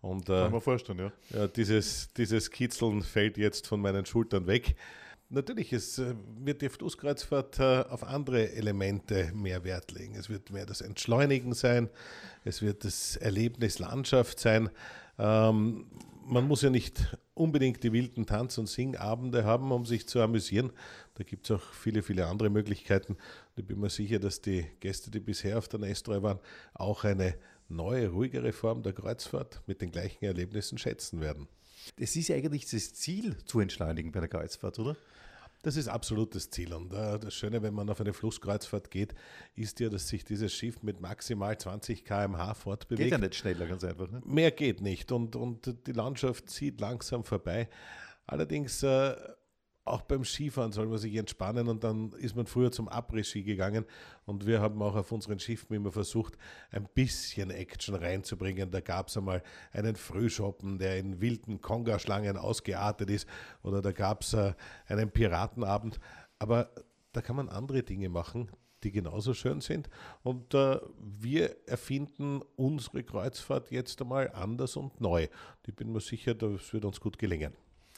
Und, 0.00 0.28
äh, 0.28 0.42
kann 0.42 0.52
man 0.52 0.60
vorstellen, 0.60 0.98
ja. 0.98 1.12
ja 1.30 1.48
dieses, 1.48 2.12
dieses 2.12 2.50
Kitzeln 2.50 3.02
fällt 3.02 3.38
jetzt 3.38 3.66
von 3.66 3.80
meinen 3.80 4.06
Schultern 4.06 4.46
weg. 4.46 4.76
Natürlich, 5.28 5.72
es 5.72 5.98
äh, 5.98 6.14
wird 6.38 6.62
die 6.62 6.68
Flusskreuzfahrt 6.68 7.60
auf 7.60 8.04
andere 8.04 8.52
Elemente 8.52 9.32
mehr 9.34 9.64
Wert 9.64 9.90
legen. 9.92 10.14
Es 10.14 10.30
wird 10.30 10.50
mehr 10.50 10.66
das 10.66 10.80
Entschleunigen 10.80 11.52
sein, 11.52 11.90
es 12.44 12.62
wird 12.62 12.84
das 12.84 13.16
Erlebnis 13.16 13.80
Landschaft 13.80 14.38
sein. 14.38 14.70
Ähm, 15.18 15.86
man 16.26 16.46
muss 16.46 16.62
ja 16.62 16.70
nicht 16.70 17.16
unbedingt 17.34 17.82
die 17.82 17.92
wilden 17.92 18.26
Tanz- 18.26 18.58
und 18.58 18.68
Singabende 18.68 19.44
haben, 19.44 19.70
um 19.72 19.84
sich 19.84 20.08
zu 20.08 20.20
amüsieren. 20.20 20.72
Da 21.14 21.24
gibt 21.24 21.48
es 21.48 21.56
auch 21.56 21.72
viele, 21.72 22.02
viele 22.02 22.26
andere 22.26 22.50
Möglichkeiten. 22.50 23.16
Ich 23.56 23.64
bin 23.64 23.80
mir 23.80 23.90
sicher, 23.90 24.18
dass 24.18 24.40
die 24.40 24.66
Gäste, 24.80 25.10
die 25.10 25.20
bisher 25.20 25.58
auf 25.58 25.68
der 25.68 25.80
Nestroy 25.80 26.22
waren, 26.22 26.40
auch 26.74 27.04
eine 27.04 27.36
neue, 27.68 28.08
ruhigere 28.08 28.52
Form 28.52 28.82
der 28.82 28.92
Kreuzfahrt 28.92 29.62
mit 29.66 29.80
den 29.80 29.90
gleichen 29.90 30.24
Erlebnissen 30.24 30.78
schätzen 30.78 31.20
werden. 31.20 31.48
Das 31.96 32.16
ist 32.16 32.28
ja 32.28 32.36
eigentlich 32.36 32.68
das 32.68 32.94
Ziel, 32.94 33.36
zu 33.44 33.60
entschleunigen 33.60 34.12
bei 34.12 34.20
der 34.20 34.28
Kreuzfahrt, 34.28 34.78
oder? 34.78 34.96
Das 35.62 35.76
ist 35.76 35.88
absolut 35.88 36.34
das 36.34 36.50
Ziel. 36.50 36.72
Und 36.72 36.92
äh, 36.92 37.18
das 37.18 37.34
Schöne, 37.34 37.60
wenn 37.62 37.74
man 37.74 37.90
auf 37.90 38.00
eine 38.00 38.12
Flusskreuzfahrt 38.12 38.90
geht, 38.90 39.14
ist 39.56 39.80
ja, 39.80 39.88
dass 39.88 40.08
sich 40.08 40.24
dieses 40.24 40.52
Schiff 40.52 40.82
mit 40.82 41.00
maximal 41.00 41.58
20 41.58 42.04
km/h 42.04 42.54
fortbewegt. 42.54 43.02
Geht 43.02 43.12
ja 43.12 43.18
nicht 43.18 43.34
schneller, 43.34 43.66
ganz 43.66 43.82
einfach. 43.82 44.08
Ne? 44.08 44.22
Mehr 44.24 44.52
geht 44.52 44.80
nicht 44.80 45.10
und, 45.10 45.34
und 45.34 45.86
die 45.86 45.92
Landschaft 45.92 46.50
zieht 46.50 46.80
langsam 46.80 47.24
vorbei. 47.24 47.68
Allerdings 48.26 48.82
äh, 48.82 49.16
auch 49.86 50.02
beim 50.02 50.24
Skifahren 50.24 50.72
soll 50.72 50.86
man 50.86 50.98
sich 50.98 51.14
entspannen 51.14 51.68
und 51.68 51.84
dann 51.84 52.12
ist 52.12 52.34
man 52.36 52.46
früher 52.46 52.72
zum 52.72 52.88
Après-Ski 52.88 53.42
gegangen 53.42 53.84
und 54.24 54.46
wir 54.46 54.60
haben 54.60 54.82
auch 54.82 54.96
auf 54.96 55.12
unseren 55.12 55.38
Schiffen 55.38 55.74
immer 55.74 55.92
versucht, 55.92 56.36
ein 56.70 56.88
bisschen 56.92 57.50
Action 57.50 57.94
reinzubringen. 57.94 58.70
Da 58.70 58.80
gab 58.80 59.08
es 59.08 59.16
einmal 59.16 59.42
einen 59.72 59.96
Frühschoppen, 59.96 60.78
der 60.78 60.98
in 60.98 61.20
wilden 61.20 61.60
Konga-Schlangen 61.60 62.36
ausgeartet 62.36 63.10
ist 63.10 63.28
oder 63.62 63.80
da 63.80 63.92
gab 63.92 64.22
es 64.22 64.34
äh, 64.34 64.54
einen 64.86 65.10
Piratenabend. 65.10 66.00
Aber 66.38 66.70
da 67.12 67.22
kann 67.22 67.36
man 67.36 67.48
andere 67.48 67.82
Dinge 67.82 68.08
machen, 68.08 68.50
die 68.82 68.92
genauso 68.92 69.34
schön 69.34 69.60
sind. 69.60 69.88
Und 70.22 70.54
äh, 70.54 70.78
wir 70.98 71.56
erfinden 71.66 72.42
unsere 72.56 73.02
Kreuzfahrt 73.04 73.70
jetzt 73.70 74.00
einmal 74.02 74.30
anders 74.32 74.76
und 74.76 75.00
neu. 75.00 75.28
Ich 75.66 75.74
bin 75.74 75.92
mir 75.92 76.00
sicher, 76.00 76.34
das 76.34 76.72
wird 76.72 76.84
uns 76.84 77.00
gut 77.00 77.18
gelingen. 77.18 77.54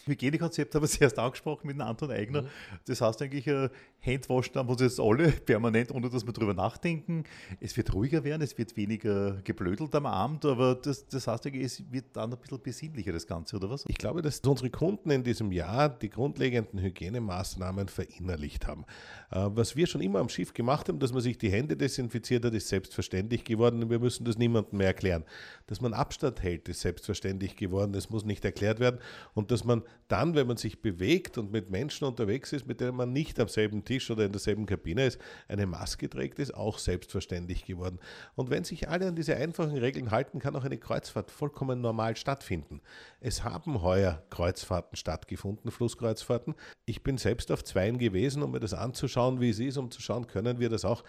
Hygienekonzept 0.08 0.74
haben 0.74 0.82
wir 0.82 0.88
zuerst 0.88 1.18
angesprochen 1.18 1.66
mit 1.66 1.80
Anton 1.80 2.10
Eigner. 2.10 2.42
Mhm. 2.42 2.48
Das 2.86 3.00
heißt 3.00 3.22
eigentlich, 3.22 3.46
äh, 3.46 3.68
Handwaschen 4.00 4.54
haben 4.54 4.68
wir 4.68 4.72
uns 4.72 4.80
jetzt 4.80 5.00
alle 5.00 5.30
permanent, 5.46 5.90
ohne 5.90 6.08
dass 6.08 6.24
wir 6.24 6.32
darüber 6.32 6.54
nachdenken. 6.54 7.24
Es 7.60 7.76
wird 7.76 7.92
ruhiger 7.92 8.24
werden, 8.24 8.42
es 8.42 8.56
wird 8.56 8.76
weniger 8.76 9.40
geblödelt 9.42 9.94
am 9.94 10.06
Abend, 10.06 10.44
aber 10.44 10.74
das, 10.74 11.06
das 11.08 11.26
heißt 11.26 11.46
eigentlich, 11.46 11.64
es 11.64 11.92
wird 11.92 12.04
dann 12.12 12.32
ein 12.32 12.38
bisschen 12.38 12.60
besinnlicher, 12.60 13.12
das 13.12 13.26
Ganze, 13.26 13.56
oder 13.56 13.70
was? 13.70 13.84
Ich 13.88 13.98
glaube, 13.98 14.22
dass 14.22 14.40
unsere 14.40 14.70
Kunden 14.70 15.10
in 15.10 15.24
diesem 15.24 15.52
Jahr 15.52 15.88
die 15.88 16.10
grundlegenden 16.10 16.80
Hygienemaßnahmen 16.80 17.88
verinnerlicht 17.88 18.66
haben. 18.66 18.84
Äh, 19.30 19.48
was 19.50 19.76
wir 19.76 19.86
schon 19.86 20.00
immer 20.00 20.20
am 20.20 20.28
Schiff 20.28 20.54
gemacht 20.54 20.88
haben, 20.88 20.98
dass 20.98 21.12
man 21.12 21.20
sich 21.20 21.38
die 21.38 21.50
Hände 21.50 21.76
desinfiziert 21.76 22.44
hat, 22.44 22.54
ist 22.54 22.68
selbstverständlich 22.68 23.44
geworden 23.44 23.82
und 23.82 23.90
wir 23.90 23.98
müssen 23.98 24.24
das 24.24 24.38
niemandem 24.38 24.78
mehr 24.78 24.88
erklären. 24.88 25.24
Dass 25.66 25.80
man 25.80 25.92
Abstand 25.92 26.42
hält, 26.42 26.68
ist 26.68 26.80
selbstverständlich 26.80 27.56
geworden, 27.56 27.92
das 27.92 28.10
muss 28.10 28.24
nicht 28.24 28.44
erklärt 28.44 28.80
werden 28.80 29.00
und 29.34 29.50
dass 29.50 29.64
man 29.64 29.82
dann, 30.08 30.34
wenn 30.34 30.46
man 30.46 30.56
sich 30.56 30.80
bewegt 30.80 31.36
und 31.36 31.50
mit 31.52 31.70
Menschen 31.70 32.04
unterwegs 32.06 32.52
ist, 32.52 32.66
mit 32.66 32.80
denen 32.80 32.96
man 32.96 33.12
nicht 33.12 33.38
am 33.40 33.48
selben 33.48 33.84
Tisch 33.84 34.10
oder 34.10 34.24
in 34.24 34.32
derselben 34.32 34.66
Kabine 34.66 35.06
ist, 35.06 35.20
eine 35.48 35.66
Maske 35.66 36.08
trägt, 36.08 36.38
ist 36.38 36.54
auch 36.54 36.78
selbstverständlich 36.78 37.64
geworden. 37.64 37.98
Und 38.34 38.50
wenn 38.50 38.64
sich 38.64 38.88
alle 38.88 39.08
an 39.08 39.16
diese 39.16 39.36
einfachen 39.36 39.76
Regeln 39.76 40.10
halten, 40.10 40.38
kann 40.38 40.56
auch 40.56 40.64
eine 40.64 40.78
Kreuzfahrt 40.78 41.30
vollkommen 41.30 41.80
normal 41.80 42.16
stattfinden. 42.16 42.80
Es 43.20 43.44
haben 43.44 43.82
heuer 43.82 44.22
Kreuzfahrten 44.30 44.96
stattgefunden, 44.96 45.70
Flusskreuzfahrten. 45.70 46.54
Ich 46.86 47.02
bin 47.02 47.18
selbst 47.18 47.50
auf 47.52 47.64
zweien 47.64 47.98
gewesen, 47.98 48.42
um 48.42 48.52
mir 48.52 48.60
das 48.60 48.74
anzuschauen, 48.74 49.40
wie 49.40 49.50
es 49.50 49.58
ist, 49.58 49.76
um 49.76 49.90
zu 49.90 50.00
schauen, 50.00 50.26
können 50.26 50.58
wir 50.58 50.70
das 50.70 50.84
auch. 50.84 51.04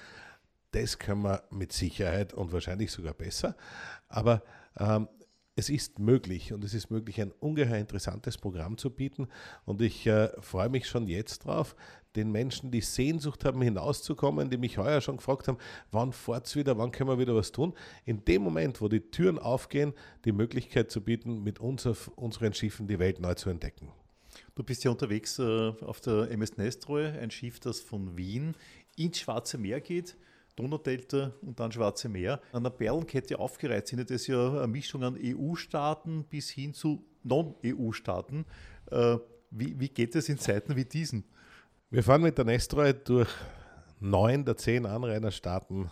Das 0.72 1.00
können 1.00 1.24
wir 1.24 1.43
mit 1.50 1.74
Sicherheit 1.74 2.34
und 2.34 2.51
wahrscheinlich 2.51 2.91
sogar 2.91 3.13
besser. 3.13 3.55
Aber 4.08 4.43
ähm, 4.77 5.08
es 5.59 5.69
ist 5.69 5.99
möglich 5.99 6.53
und 6.53 6.63
es 6.63 6.73
ist 6.73 6.89
möglich, 6.89 7.19
ein 7.19 7.33
ungeheuer 7.41 7.77
interessantes 7.77 8.37
Programm 8.37 8.77
zu 8.77 8.89
bieten. 8.89 9.27
Und 9.65 9.81
ich 9.81 10.07
äh, 10.07 10.29
freue 10.39 10.69
mich 10.69 10.87
schon 10.87 11.07
jetzt 11.07 11.39
drauf, 11.39 11.75
den 12.15 12.31
Menschen, 12.31 12.71
die 12.71 12.79
Sehnsucht 12.79 13.43
haben, 13.43 13.61
hinauszukommen, 13.61 14.49
die 14.49 14.57
mich 14.57 14.77
heuer 14.77 15.01
schon 15.01 15.17
gefragt 15.17 15.49
haben, 15.49 15.57
wann 15.91 16.13
fahrt 16.13 16.47
es 16.47 16.55
wieder, 16.55 16.77
wann 16.77 16.91
können 16.91 17.09
wir 17.09 17.19
wieder 17.19 17.35
was 17.35 17.51
tun, 17.51 17.73
in 18.05 18.23
dem 18.23 18.41
Moment, 18.41 18.79
wo 18.79 18.87
die 18.87 19.01
Türen 19.01 19.37
aufgehen, 19.37 19.93
die 20.23 20.31
Möglichkeit 20.31 20.89
zu 20.91 21.01
bieten, 21.01 21.43
mit 21.43 21.59
uns 21.59 21.85
auf 21.85 22.07
unseren 22.15 22.53
Schiffen 22.53 22.87
die 22.87 22.97
Welt 22.97 23.19
neu 23.19 23.33
zu 23.33 23.49
entdecken. 23.49 23.91
Du 24.55 24.63
bist 24.63 24.85
ja 24.85 24.91
unterwegs 24.91 25.39
äh, 25.39 25.73
auf 25.81 25.99
der 25.99 26.31
MS 26.31 26.55
Nestroy, 26.55 27.05
ein 27.05 27.31
Schiff, 27.31 27.59
das 27.59 27.81
von 27.81 28.17
Wien 28.17 28.55
ins 28.95 29.19
Schwarze 29.19 29.57
Meer 29.57 29.81
geht. 29.81 30.15
Donaudelta 30.59 31.33
und 31.41 31.59
dann 31.59 31.71
Schwarze 31.71 32.09
Meer 32.09 32.41
an 32.51 32.63
der 32.63 32.71
Perlenkette 32.71 33.39
aufgereiht 33.39 33.87
sind. 33.87 34.09
Das 34.09 34.27
ja 34.27 34.57
eine 34.57 34.67
Mischung 34.67 35.03
an 35.03 35.17
EU-Staaten 35.17 36.25
bis 36.25 36.49
hin 36.49 36.73
zu 36.73 37.05
Non-EU-Staaten. 37.23 38.45
Äh, 38.91 39.17
wie, 39.51 39.79
wie 39.79 39.89
geht 39.89 40.15
es 40.15 40.29
in 40.29 40.37
Zeiten 40.37 40.75
wie 40.75 40.85
diesen? 40.85 41.23
Wir 41.89 42.03
fahren 42.03 42.21
mit 42.21 42.37
der 42.37 42.45
Nestroy 42.45 42.93
durch 42.93 43.29
neun 43.99 44.45
der 44.45 44.57
zehn 44.57 44.85
Anrainerstaaten 44.85 45.89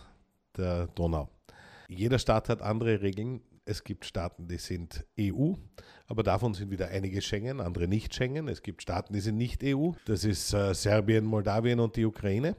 der 0.56 0.86
Donau. 0.88 1.28
Jeder 1.88 2.18
Staat 2.18 2.48
hat 2.48 2.62
andere 2.62 3.00
Regeln. 3.00 3.40
Es 3.64 3.84
gibt 3.84 4.04
Staaten, 4.04 4.48
die 4.48 4.56
sind 4.56 5.04
EU, 5.20 5.52
aber 6.06 6.22
davon 6.22 6.54
sind 6.54 6.70
wieder 6.70 6.88
einige 6.88 7.20
Schengen, 7.20 7.60
andere 7.60 7.86
nicht 7.86 8.14
Schengen. 8.14 8.48
Es 8.48 8.62
gibt 8.62 8.80
Staaten, 8.80 9.12
die 9.12 9.20
sind 9.20 9.36
nicht 9.36 9.62
EU. 9.62 9.90
Das 10.06 10.24
ist 10.24 10.54
äh, 10.54 10.74
Serbien, 10.74 11.24
Moldawien 11.24 11.80
und 11.80 11.96
die 11.96 12.06
Ukraine. 12.06 12.56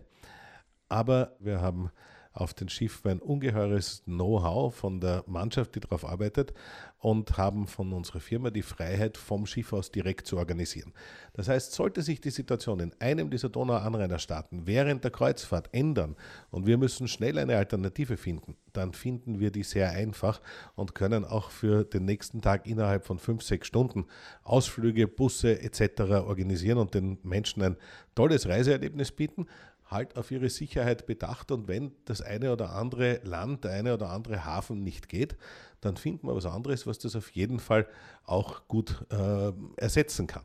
Aber 0.90 1.36
wir 1.40 1.62
haben 1.62 1.92
auf 2.34 2.54
den 2.54 2.70
Schiffen 2.70 3.12
ein 3.12 3.20
ungeheures 3.20 4.04
Know-how 4.06 4.74
von 4.74 5.00
der 5.00 5.24
Mannschaft, 5.28 5.76
die 5.76 5.80
darauf 5.80 6.06
arbeitet 6.06 6.54
und 7.00 7.38
haben 7.38 7.66
von 7.66 7.92
unserer 7.94 8.20
Firma 8.20 8.50
die 8.50 8.62
Freiheit, 8.62 9.18
vom 9.18 9.46
Schiff 9.46 9.74
aus 9.74 9.92
direkt 9.92 10.28
zu 10.28 10.38
organisieren. 10.38 10.94
Das 11.34 11.48
heißt, 11.48 11.72
sollte 11.72 12.02
sich 12.02 12.20
die 12.22 12.30
Situation 12.30 12.80
in 12.82 12.94
einem 13.00 13.30
dieser 13.30 13.50
Donau-Anrainerstaaten 13.50 14.68
während 14.68 15.04
der 15.04 15.12
Kreuzfahrt 15.12 15.70
ändern 15.72 16.16
und 16.52 16.68
wir 16.68 16.78
müssen 16.78 17.08
schnell 17.08 17.38
eine 17.40 17.58
Alternative 17.58 18.18
finden, 18.18 18.56
dann 18.74 18.94
finden 18.94 19.40
wir 19.40 19.52
die 19.52 19.64
sehr 19.64 19.92
einfach 19.92 20.42
und 20.76 20.94
können 20.94 21.26
auch 21.26 21.52
für 21.52 21.84
den 21.84 22.06
nächsten 22.06 22.42
Tag 22.42 22.68
innerhalb 22.68 23.06
von 23.06 23.18
fünf, 23.18 23.44
sechs 23.44 23.68
Stunden 23.68 24.06
Ausflüge, 24.44 25.08
Busse 25.08 25.62
etc. 25.62 26.02
organisieren 26.02 26.78
und 26.78 26.94
den 26.94 27.18
Menschen 27.24 27.64
ein 27.64 27.78
tolles 28.14 28.48
Reiseerlebnis 28.48 29.12
bieten 29.12 29.48
halt 29.90 30.18
auf 30.18 30.32
ihre 30.32 30.50
Sicherheit 30.50 31.06
bedacht 31.06 31.52
und 31.52 31.68
wenn 31.68 31.92
das 32.06 32.22
eine 32.22 32.54
oder 32.54 32.76
andere 32.76 33.22
Land, 33.24 33.64
der 33.64 33.72
eine 33.72 33.94
oder 33.94 34.10
andere 34.10 34.46
Hafen 34.46 34.84
nicht 34.84 35.10
geht, 35.10 35.36
dann 35.82 35.98
finden 35.98 36.28
wir 36.28 36.36
was 36.36 36.46
anderes, 36.46 36.86
was 36.86 37.00
das 37.00 37.16
auf 37.16 37.30
jeden 37.32 37.60
Fall 37.60 37.88
auch 38.26 38.68
gut 38.68 39.06
äh, 39.12 39.52
ersetzen 39.78 40.28
kann. 40.28 40.44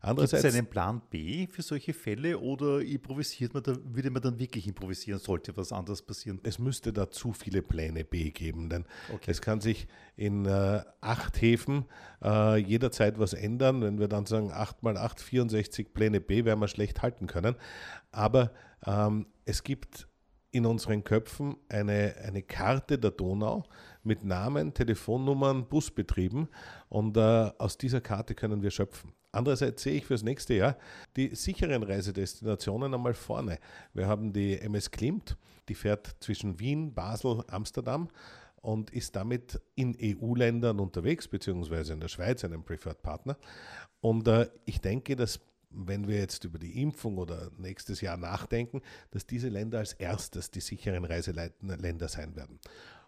Andererseits, 0.00 0.42
Gibt 0.42 0.54
es 0.54 0.58
einen 0.58 0.68
Plan 0.68 1.02
B 1.10 1.48
für 1.48 1.62
solche 1.62 1.92
Fälle 1.92 2.38
oder 2.38 2.80
improvisiert 2.80 3.52
man 3.52 3.64
da, 3.64 3.76
würde 3.82 4.10
man 4.10 4.22
dann 4.22 4.38
wirklich 4.38 4.68
improvisieren, 4.68 5.18
sollte 5.18 5.56
was 5.56 5.72
anderes 5.72 6.02
passieren? 6.02 6.38
Es 6.44 6.58
müsste 6.58 6.92
da 6.92 7.10
zu 7.10 7.32
viele 7.32 7.62
Pläne 7.62 8.04
B 8.04 8.30
geben, 8.30 8.68
denn 8.70 8.84
okay. 9.12 9.30
es 9.30 9.42
kann 9.42 9.60
sich 9.60 9.88
in 10.16 10.46
äh, 10.46 10.82
acht 11.00 11.42
Häfen 11.42 11.84
äh, 12.22 12.58
jederzeit 12.58 13.18
was 13.18 13.32
ändern. 13.32 13.82
Wenn 13.82 13.98
wir 13.98 14.06
dann 14.06 14.26
sagen 14.26 14.52
8 14.52 14.84
mal 14.84 14.96
8, 14.96 15.20
64 15.20 15.92
Pläne 15.92 16.20
B, 16.20 16.44
werden 16.44 16.60
wir 16.60 16.68
schlecht 16.68 17.02
halten 17.02 17.26
können. 17.26 17.56
Aber 18.12 18.52
ähm, 18.86 19.26
es 19.44 19.62
gibt 19.62 20.08
in 20.50 20.64
unseren 20.64 21.04
Köpfen 21.04 21.56
eine, 21.68 22.14
eine 22.24 22.42
Karte 22.42 22.98
der 22.98 23.10
Donau 23.10 23.64
mit 24.02 24.24
Namen, 24.24 24.72
Telefonnummern, 24.72 25.68
Busbetrieben 25.68 26.48
und 26.88 27.16
äh, 27.16 27.50
aus 27.58 27.76
dieser 27.76 28.00
Karte 28.00 28.34
können 28.34 28.62
wir 28.62 28.70
schöpfen. 28.70 29.12
Andererseits 29.30 29.82
sehe 29.82 29.94
ich 29.94 30.06
fürs 30.06 30.22
nächste 30.22 30.54
Jahr 30.54 30.76
die 31.16 31.34
sicheren 31.34 31.82
Reisedestinationen 31.82 32.94
einmal 32.94 33.12
vorne. 33.12 33.58
Wir 33.92 34.06
haben 34.06 34.32
die 34.32 34.58
MS 34.58 34.90
Klimt, 34.90 35.36
die 35.68 35.74
fährt 35.74 36.16
zwischen 36.20 36.58
Wien, 36.58 36.94
Basel, 36.94 37.44
Amsterdam 37.48 38.08
und 38.62 38.90
ist 38.90 39.16
damit 39.16 39.60
in 39.74 39.96
EU-Ländern 40.00 40.80
unterwegs, 40.80 41.28
beziehungsweise 41.28 41.92
in 41.92 42.00
der 42.00 42.08
Schweiz, 42.08 42.42
einem 42.42 42.64
Preferred 42.64 43.02
Partner. 43.02 43.36
Und 44.00 44.26
äh, 44.28 44.48
ich 44.64 44.80
denke, 44.80 45.14
dass 45.14 45.40
wenn 45.70 46.08
wir 46.08 46.16
jetzt 46.16 46.44
über 46.44 46.58
die 46.58 46.80
Impfung 46.82 47.18
oder 47.18 47.50
nächstes 47.58 48.00
Jahr 48.00 48.16
nachdenken, 48.16 48.82
dass 49.10 49.26
diese 49.26 49.48
Länder 49.48 49.78
als 49.78 49.92
erstes 49.92 50.50
die 50.50 50.60
sicheren 50.60 51.04
Reiseländer 51.04 52.08
sein 52.08 52.36
werden. 52.36 52.58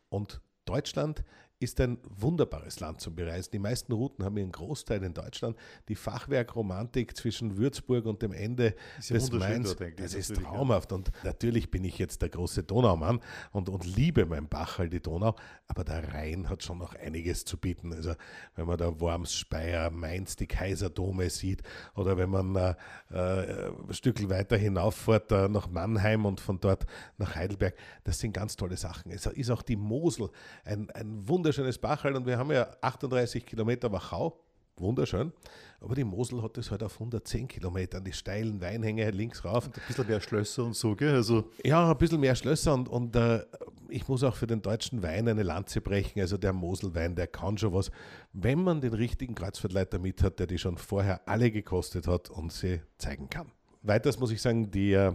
Und 0.08 0.40
Deutschland 0.64 1.24
ist 1.60 1.78
ein 1.80 1.98
wunderbares 2.08 2.80
Land 2.80 3.02
zum 3.02 3.14
Bereisen. 3.14 3.50
Die 3.52 3.58
meisten 3.58 3.92
Routen 3.92 4.24
haben 4.24 4.38
ihren 4.38 4.50
Großteil 4.50 5.02
in 5.04 5.12
Deutschland. 5.12 5.56
Die 5.88 5.94
Fachwerkromantik 5.94 7.14
zwischen 7.14 7.58
Würzburg 7.58 8.06
und 8.06 8.22
dem 8.22 8.32
Ende 8.32 8.74
ja 9.02 9.14
des 9.14 9.30
Mains, 9.30 9.76
das 9.96 10.14
ist 10.14 10.34
traumhaft. 10.34 10.90
Ja. 10.90 10.96
Und 10.96 11.12
natürlich 11.22 11.70
bin 11.70 11.84
ich 11.84 11.98
jetzt 11.98 12.22
der 12.22 12.30
große 12.30 12.62
Donaumann 12.62 13.20
und, 13.52 13.68
und 13.68 13.84
liebe 13.84 14.24
mein 14.24 14.48
Bachal, 14.48 14.88
die 14.88 15.00
Donau, 15.00 15.36
aber 15.68 15.84
der 15.84 16.14
Rhein 16.14 16.48
hat 16.48 16.62
schon 16.62 16.78
noch 16.78 16.94
einiges 16.94 17.44
zu 17.44 17.58
bieten. 17.58 17.92
Also 17.92 18.14
wenn 18.56 18.66
man 18.66 18.78
da 18.78 18.98
Worms, 18.98 19.34
Speyer, 19.34 19.90
Mainz, 19.90 20.36
die 20.36 20.46
Kaiserdome 20.46 21.28
sieht 21.28 21.62
oder 21.94 22.16
wenn 22.16 22.30
man 22.30 22.56
äh, 22.56 22.74
äh, 23.10 23.70
ein 23.86 23.92
Stück 23.92 24.26
weiter 24.30 24.56
hinauffährt 24.56 25.30
äh, 25.30 25.48
nach 25.48 25.68
Mannheim 25.68 26.24
und 26.24 26.40
von 26.40 26.58
dort 26.58 26.86
nach 27.18 27.34
Heidelberg, 27.34 27.76
das 28.04 28.18
sind 28.18 28.32
ganz 28.32 28.56
tolle 28.56 28.78
Sachen. 28.78 29.12
Es 29.12 29.26
ist 29.26 29.50
auch 29.50 29.62
die 29.62 29.76
Mosel 29.76 30.30
ein, 30.64 30.88
ein 30.92 31.28
wunderschönes 31.28 31.49
wunderschönes 31.50 31.78
Bachal 31.78 32.14
und 32.14 32.26
wir 32.26 32.38
haben 32.38 32.52
ja 32.52 32.68
38 32.80 33.44
Kilometer 33.44 33.90
Wachau, 33.90 34.38
wunderschön. 34.76 35.32
Aber 35.80 35.96
die 35.96 36.04
Mosel 36.04 36.40
hat 36.44 36.56
es 36.58 36.70
halt 36.70 36.80
auf 36.84 36.92
110 36.94 37.48
Kilometern, 37.48 38.04
die 38.04 38.12
steilen 38.12 38.60
Weinhänge 38.60 39.10
links 39.10 39.44
rauf. 39.44 39.66
Und 39.66 39.76
ein 39.76 39.82
bisschen 39.88 40.06
mehr 40.06 40.20
Schlösser 40.20 40.64
und 40.64 40.76
so, 40.76 40.94
gell? 40.94 41.12
Also 41.12 41.50
ja, 41.64 41.90
ein 41.90 41.98
bisschen 41.98 42.20
mehr 42.20 42.36
Schlösser 42.36 42.72
und, 42.72 42.88
und 42.88 43.16
äh, 43.16 43.44
ich 43.88 44.06
muss 44.06 44.22
auch 44.22 44.36
für 44.36 44.46
den 44.46 44.62
deutschen 44.62 45.02
Wein 45.02 45.26
eine 45.26 45.42
Lanze 45.42 45.80
brechen. 45.80 46.20
Also 46.20 46.36
der 46.36 46.52
Moselwein, 46.52 47.16
der 47.16 47.26
kann 47.26 47.58
schon 47.58 47.72
was, 47.72 47.90
wenn 48.32 48.62
man 48.62 48.80
den 48.80 48.94
richtigen 48.94 49.34
Kreuzfahrtleiter 49.34 49.98
mit 49.98 50.22
hat, 50.22 50.38
der 50.38 50.46
die 50.46 50.58
schon 50.58 50.78
vorher 50.78 51.26
alle 51.26 51.50
gekostet 51.50 52.06
hat 52.06 52.30
und 52.30 52.52
sie 52.52 52.80
zeigen 52.96 53.28
kann. 53.28 53.50
weiters 53.82 54.20
muss 54.20 54.30
ich 54.30 54.40
sagen, 54.40 54.70
die, 54.70 54.92
äh, 54.92 55.14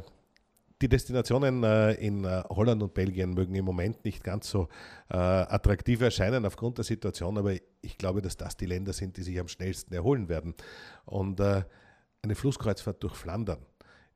die 0.82 0.90
Destinationen 0.90 1.64
äh, 1.64 1.94
in 1.94 2.26
äh, 2.26 2.44
Holland 2.50 2.84
und 2.84 2.94
Belgien 2.94 3.34
mögen 3.34 3.56
im 3.56 3.66
Moment 3.66 4.04
nicht 4.04 4.24
ganz 4.24 4.50
so 4.50 4.68
äh, 5.10 5.16
attraktiv 5.16 6.02
erscheinen 6.02 6.46
aufgrund 6.46 6.78
der 6.78 6.86
Situation, 6.86 7.38
aber 7.38 7.54
ich 7.82 7.98
glaube, 7.98 8.22
dass 8.22 8.36
das 8.36 8.58
die 8.58 8.66
Länder 8.66 8.94
sind, 8.94 9.18
die 9.18 9.24
sich 9.24 9.40
am 9.40 9.48
schnellsten 9.48 9.94
erholen 9.94 10.28
werden. 10.28 10.54
Und 11.06 11.40
eine 11.40 11.66
Flusskreuzfahrt 12.34 13.04
durch 13.04 13.16
Flandern 13.16 13.60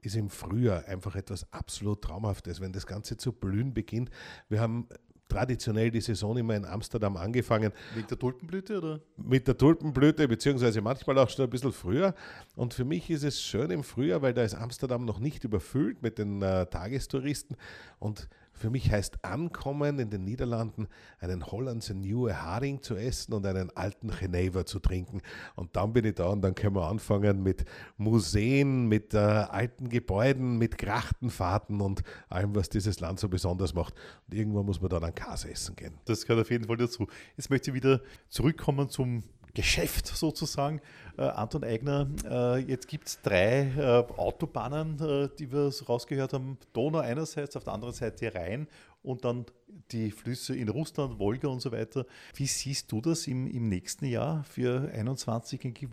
ist 0.01 0.15
im 0.15 0.29
Frühjahr 0.29 0.85
einfach 0.85 1.15
etwas 1.15 1.51
absolut 1.53 2.01
Traumhaftes, 2.01 2.61
wenn 2.61 2.73
das 2.73 2.87
Ganze 2.87 3.17
zu 3.17 3.31
blühen 3.31 3.73
beginnt. 3.73 4.09
Wir 4.47 4.59
haben 4.59 4.87
traditionell 5.29 5.91
die 5.91 6.01
Saison 6.01 6.35
immer 6.35 6.55
in 6.55 6.65
Amsterdam 6.65 7.15
angefangen. 7.15 7.71
Mit 7.95 8.11
der 8.11 8.19
Tulpenblüte 8.19 8.77
oder? 8.79 8.99
Mit 9.15 9.47
der 9.47 9.57
Tulpenblüte, 9.57 10.27
beziehungsweise 10.27 10.81
manchmal 10.81 11.17
auch 11.19 11.29
schon 11.29 11.45
ein 11.45 11.49
bisschen 11.49 11.71
früher. 11.71 12.13
Und 12.55 12.73
für 12.73 12.83
mich 12.83 13.09
ist 13.09 13.23
es 13.23 13.41
schön 13.41 13.71
im 13.71 13.83
Frühjahr, 13.83 14.21
weil 14.21 14.33
da 14.33 14.43
ist 14.43 14.55
Amsterdam 14.55 15.05
noch 15.05 15.19
nicht 15.19 15.43
überfüllt 15.43 16.01
mit 16.01 16.17
den 16.17 16.41
äh, 16.41 16.65
Tagestouristen. 16.65 17.55
Und 17.99 18.27
für 18.59 18.69
mich 18.69 18.91
heißt 18.91 19.23
Ankommen 19.23 19.99
in 19.99 20.09
den 20.09 20.23
Niederlanden, 20.23 20.87
einen 21.19 21.45
Hollandse 21.45 21.93
Nieuwe 21.93 22.41
Haring 22.41 22.81
zu 22.81 22.95
essen 22.95 23.33
und 23.33 23.45
einen 23.45 23.75
alten 23.75 24.09
Genever 24.09 24.65
zu 24.65 24.79
trinken. 24.79 25.21
Und 25.55 25.75
dann 25.75 25.93
bin 25.93 26.05
ich 26.05 26.15
da 26.15 26.27
und 26.27 26.41
dann 26.41 26.55
können 26.55 26.75
wir 26.75 26.87
anfangen 26.87 27.41
mit 27.41 27.65
Museen, 27.97 28.87
mit 28.87 29.13
äh, 29.13 29.17
alten 29.17 29.89
Gebäuden, 29.89 30.57
mit 30.57 30.77
Grachtenfahrten 30.77 31.81
und 31.81 32.03
allem, 32.27 32.55
was 32.55 32.69
dieses 32.69 32.99
Land 32.99 33.19
so 33.19 33.29
besonders 33.29 33.73
macht. 33.73 33.93
Und 34.27 34.37
irgendwann 34.37 34.65
muss 34.65 34.81
man 34.81 34.89
dann 34.89 35.03
einen 35.03 35.15
Käse 35.15 35.49
essen 35.49 35.75
gehen. 35.75 35.97
Das 36.05 36.25
gehört 36.25 36.45
auf 36.45 36.51
jeden 36.51 36.65
Fall 36.65 36.77
dazu. 36.77 37.07
Jetzt 37.37 37.49
möchte 37.49 37.71
ich 37.71 37.75
wieder 37.75 38.01
zurückkommen 38.27 38.89
zum 38.89 39.23
Geschäft 39.53 40.07
sozusagen. 40.07 40.81
Äh, 41.17 41.23
Anton 41.23 41.63
Eigner, 41.63 42.09
äh, 42.25 42.59
jetzt 42.59 42.87
gibt 42.87 43.07
es 43.07 43.21
drei 43.21 43.71
äh, 43.77 44.13
Autobahnen, 44.17 44.99
äh, 44.99 45.29
die 45.37 45.51
wir 45.51 45.71
so 45.71 45.85
rausgehört 45.85 46.33
haben. 46.33 46.57
Donau 46.73 46.99
einerseits, 46.99 47.55
auf 47.55 47.63
der 47.63 47.73
anderen 47.73 47.93
Seite 47.93 48.33
Rhein 48.33 48.67
und 49.01 49.25
dann 49.25 49.45
die 49.91 50.11
Flüsse 50.11 50.55
in 50.55 50.69
Russland, 50.69 51.19
Wolga 51.19 51.47
und 51.47 51.61
so 51.61 51.71
weiter. 51.71 52.05
Wie 52.35 52.47
siehst 52.47 52.91
du 52.91 53.01
das 53.01 53.27
im, 53.27 53.47
im 53.47 53.69
nächsten 53.69 54.05
Jahr 54.05 54.43
für 54.43 54.89
21 54.93 55.87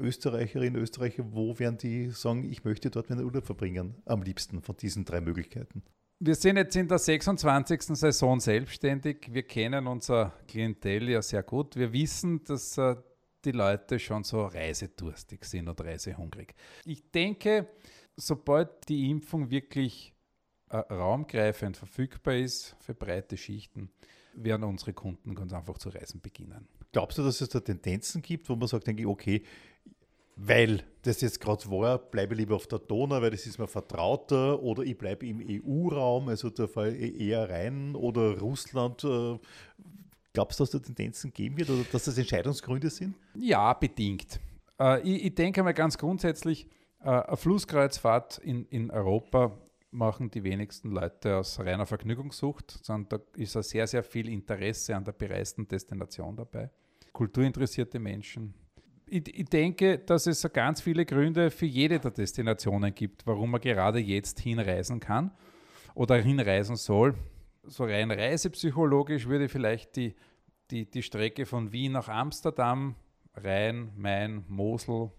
Österreicherinnen, 0.00 0.80
Österreicher? 0.80 1.24
Wo 1.30 1.58
werden 1.58 1.78
die 1.78 2.10
sagen, 2.10 2.50
ich 2.50 2.64
möchte 2.64 2.90
dort 2.90 3.10
meinen 3.10 3.24
Urlaub 3.24 3.46
verbringen, 3.46 3.94
am 4.04 4.22
liebsten 4.22 4.62
von 4.62 4.76
diesen 4.76 5.04
drei 5.04 5.20
Möglichkeiten? 5.20 5.82
Wir 6.20 6.34
sind 6.34 6.56
jetzt 6.56 6.74
in 6.74 6.88
der 6.88 6.98
26. 6.98 7.96
Saison 7.96 8.40
selbstständig. 8.40 9.28
Wir 9.30 9.44
kennen 9.44 9.86
unser 9.86 10.32
Klientel 10.48 11.10
ja 11.10 11.22
sehr 11.22 11.44
gut. 11.44 11.76
Wir 11.76 11.92
wissen, 11.92 12.42
dass 12.42 12.76
äh, 12.76 12.96
die 13.44 13.52
Leute 13.52 14.00
schon 14.00 14.24
so 14.24 14.46
reisedurstig 14.46 15.44
sind 15.44 15.68
und 15.68 15.80
reisehungrig. 15.80 16.54
Ich 16.84 17.08
denke, 17.12 17.68
sobald 18.16 18.88
die 18.88 19.10
Impfung 19.10 19.48
wirklich 19.50 20.12
äh, 20.70 20.78
raumgreifend 20.78 21.76
verfügbar 21.76 22.34
ist 22.34 22.74
für 22.80 22.94
breite 22.94 23.36
Schichten, 23.36 23.92
werden 24.34 24.64
unsere 24.64 24.94
Kunden 24.94 25.36
ganz 25.36 25.52
einfach 25.52 25.78
zu 25.78 25.88
reisen 25.88 26.20
beginnen. 26.20 26.66
Glaubst 26.90 27.18
du, 27.18 27.22
dass 27.22 27.40
es 27.40 27.48
da 27.48 27.60
Tendenzen 27.60 28.22
gibt, 28.22 28.48
wo 28.48 28.56
man 28.56 28.66
sagt, 28.66 28.88
denke 28.88 29.02
ich, 29.02 29.08
okay, 29.08 29.44
weil 30.40 30.84
das 31.02 31.20
jetzt 31.20 31.40
gerade 31.40 31.68
war, 31.68 31.98
bleibe 31.98 32.34
lieber 32.34 32.54
auf 32.54 32.68
der 32.68 32.78
Donau, 32.78 33.20
weil 33.20 33.30
das 33.30 33.44
ist 33.44 33.58
mir 33.58 33.66
vertrauter, 33.66 34.62
oder 34.62 34.84
ich 34.84 34.96
bleibe 34.96 35.26
im 35.26 35.40
EU-Raum, 35.40 36.28
also 36.28 36.48
da 36.48 36.68
fahre 36.68 36.94
eher 36.94 37.50
rein, 37.50 37.96
oder 37.96 38.38
Russland. 38.38 39.02
Äh, 39.02 39.38
glaubst 40.32 40.60
du, 40.60 40.64
dass 40.64 40.70
da 40.70 40.78
Tendenzen 40.78 41.32
geben 41.32 41.58
wird 41.58 41.70
oder 41.70 41.82
dass 41.90 42.04
das 42.04 42.16
Entscheidungsgründe 42.16 42.88
sind? 42.88 43.16
Ja, 43.34 43.72
bedingt. 43.74 44.38
Äh, 44.78 45.00
ich, 45.02 45.24
ich, 45.24 45.34
denke 45.34 45.62
mal 45.64 45.74
ganz 45.74 45.98
grundsätzlich, 45.98 46.68
äh, 47.00 47.08
eine 47.08 47.36
Flusskreuzfahrt 47.36 48.38
in, 48.38 48.64
in 48.66 48.92
Europa 48.92 49.58
machen 49.90 50.30
die 50.30 50.44
wenigsten 50.44 50.92
Leute 50.92 51.38
aus 51.38 51.58
reiner 51.58 51.86
Vergnügungssucht, 51.86 52.78
sondern 52.82 53.08
da 53.34 53.40
ist 53.40 53.54
ja 53.56 53.62
sehr, 53.62 53.86
sehr 53.88 54.04
viel 54.04 54.28
Interesse 54.28 54.94
an 54.94 55.04
der 55.04 55.12
bereisten 55.12 55.66
Destination 55.66 56.36
dabei. 56.36 56.70
Kulturinteressierte 57.12 57.98
Menschen, 57.98 58.54
ich, 59.10 59.38
ich, 59.38 59.48
denke, 59.48 59.98
dass 59.98 60.26
es 60.26 60.46
ganz 60.52 60.80
viele 60.80 61.04
Gründe 61.04 61.50
für 61.50 61.66
jede 61.66 61.98
der 61.98 62.10
Destinationen 62.10 62.94
gibt, 62.94 63.26
warum 63.26 63.50
man 63.50 63.60
gerade 63.60 63.98
jetzt 63.98 64.40
hinreisen 64.40 65.00
kann 65.00 65.30
oder 65.94 66.16
hinreisen 66.16 66.76
soll. 66.76 67.14
So 67.64 67.84
rein 67.84 68.10
reisepsychologisch 68.10 69.26
würde 69.26 69.48
vielleicht 69.48 69.96
die, 69.96 70.14
die, 70.70 70.90
die 70.90 71.02
Strecke 71.02 71.46
von 71.46 71.72
Wien 71.72 71.92
nach 71.92 72.08
Amsterdam, 72.08 72.94
Rhein, 73.34 73.92
Main, 73.96 74.44
Mosel 74.48 75.10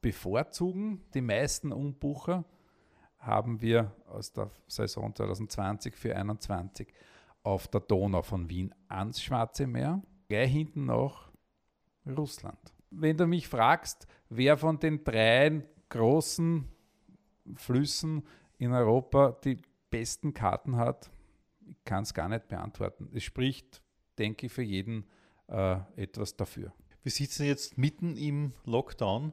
bevorzugen. 0.00 1.02
Die 1.14 1.20
meisten 1.20 1.72
Umbucher 1.72 2.44
haben 3.18 3.60
wir 3.60 3.92
aus 4.06 4.32
der 4.32 4.50
Saison 4.68 5.14
2020 5.14 5.94
für 5.94 6.10
2021 6.10 6.88
auf 7.42 7.68
der 7.68 7.80
Donau 7.80 8.22
von 8.22 8.48
Wien 8.50 8.74
ans 8.88 9.22
Schwarze 9.22 9.66
Meer, 9.66 10.02
gleich 10.28 10.50
hinten 10.50 10.86
nach 10.86 11.30
Russland 12.06 12.75
wenn 12.98 13.16
du 13.16 13.26
mich 13.26 13.48
fragst, 13.48 14.06
wer 14.28 14.56
von 14.56 14.78
den 14.78 15.04
drei 15.04 15.62
großen 15.88 16.66
Flüssen 17.54 18.22
in 18.58 18.72
Europa 18.72 19.38
die 19.44 19.58
besten 19.90 20.34
Karten 20.34 20.76
hat, 20.76 21.10
kann 21.84 22.02
es 22.02 22.14
gar 22.14 22.28
nicht 22.28 22.48
beantworten. 22.48 23.08
Es 23.14 23.24
spricht, 23.24 23.82
denke 24.18 24.46
ich, 24.46 24.52
für 24.52 24.62
jeden 24.62 25.06
äh, 25.48 25.78
etwas 25.96 26.36
dafür. 26.36 26.72
Wir 27.02 27.12
sitzen 27.12 27.44
jetzt 27.46 27.78
mitten 27.78 28.16
im 28.16 28.52
Lockdown, 28.64 29.32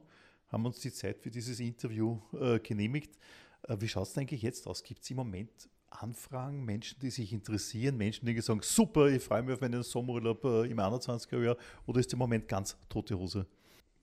haben 0.50 0.66
uns 0.66 0.80
die 0.80 0.92
Zeit 0.92 1.20
für 1.22 1.32
dieses 1.32 1.60
Interview 1.60 2.20
äh, 2.40 2.60
genehmigt. 2.60 3.18
Äh, 3.64 3.78
wie 3.80 3.88
schaut 3.88 4.08
es 4.08 4.18
eigentlich 4.18 4.42
jetzt 4.42 4.68
aus? 4.68 4.84
Gibt 4.84 5.02
es 5.02 5.10
im 5.10 5.18
Moment 5.18 5.70
Anfragen, 6.02 6.66
Menschen, 6.66 7.00
die 7.00 7.10
sich 7.10 7.34
interessieren, 7.34 7.98
Menschen, 7.98 8.26
die 8.26 8.40
sagen, 8.42 8.62
super, 8.64 9.08
ich 9.08 9.24
freue 9.24 9.44
mich 9.44 9.54
auf 9.54 9.62
meinen 9.62 9.84
Sommerurlaub 9.84 10.44
äh, 10.46 10.72
im 10.72 10.80
21er 10.80 11.44
Jahr, 11.44 11.58
oder 11.86 12.00
ist 12.00 12.12
im 12.14 12.20
Moment 12.20 12.48
ganz 12.48 12.78
tote 12.90 13.18
Hose? 13.18 13.46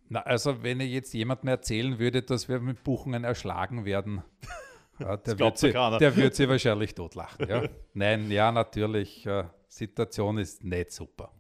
Na, 0.09 0.23
also 0.23 0.63
wenn 0.63 0.81
ich 0.81 0.91
jetzt 0.91 1.15
jemandem 1.15 1.49
erzählen 1.49 1.99
würde, 1.99 2.23
dass 2.23 2.49
wir 2.49 2.61
mit 2.61 2.83
Buchungen 2.83 3.25
erschlagen 3.25 3.85
werden, 3.85 4.23
ja, 4.99 5.17
der, 5.17 5.39
wird 5.39 5.59
sie, 5.59 5.71
der 5.73 6.17
wird 6.17 6.35
sie 6.35 6.49
wahrscheinlich 6.49 6.95
totlachen. 6.95 7.49
Ja. 7.49 7.63
Nein, 7.95 8.31
ja, 8.31 8.51
natürlich, 8.51 9.25
äh, 9.27 9.45
Situation 9.69 10.39
ist 10.39 10.65
nicht 10.65 10.91
super. 10.91 11.33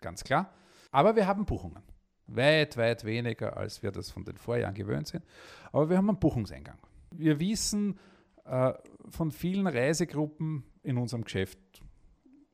Ganz 0.00 0.24
klar. 0.24 0.52
Aber 0.90 1.14
wir 1.14 1.26
haben 1.26 1.44
Buchungen. 1.44 1.82
Weit, 2.26 2.76
weit 2.76 3.04
weniger, 3.04 3.56
als 3.56 3.82
wir 3.82 3.90
das 3.90 4.10
von 4.10 4.24
den 4.24 4.36
Vorjahren 4.36 4.74
gewöhnt 4.74 5.08
sind. 5.08 5.24
Aber 5.72 5.90
wir 5.90 5.96
haben 5.96 6.08
einen 6.08 6.18
Buchungseingang. 6.18 6.78
Wir 7.10 7.38
wissen, 7.38 7.98
äh, 8.44 8.72
von 9.08 9.30
vielen 9.30 9.66
Reisegruppen 9.66 10.64
in 10.82 10.98
unserem 10.98 11.24
Geschäft 11.24 11.58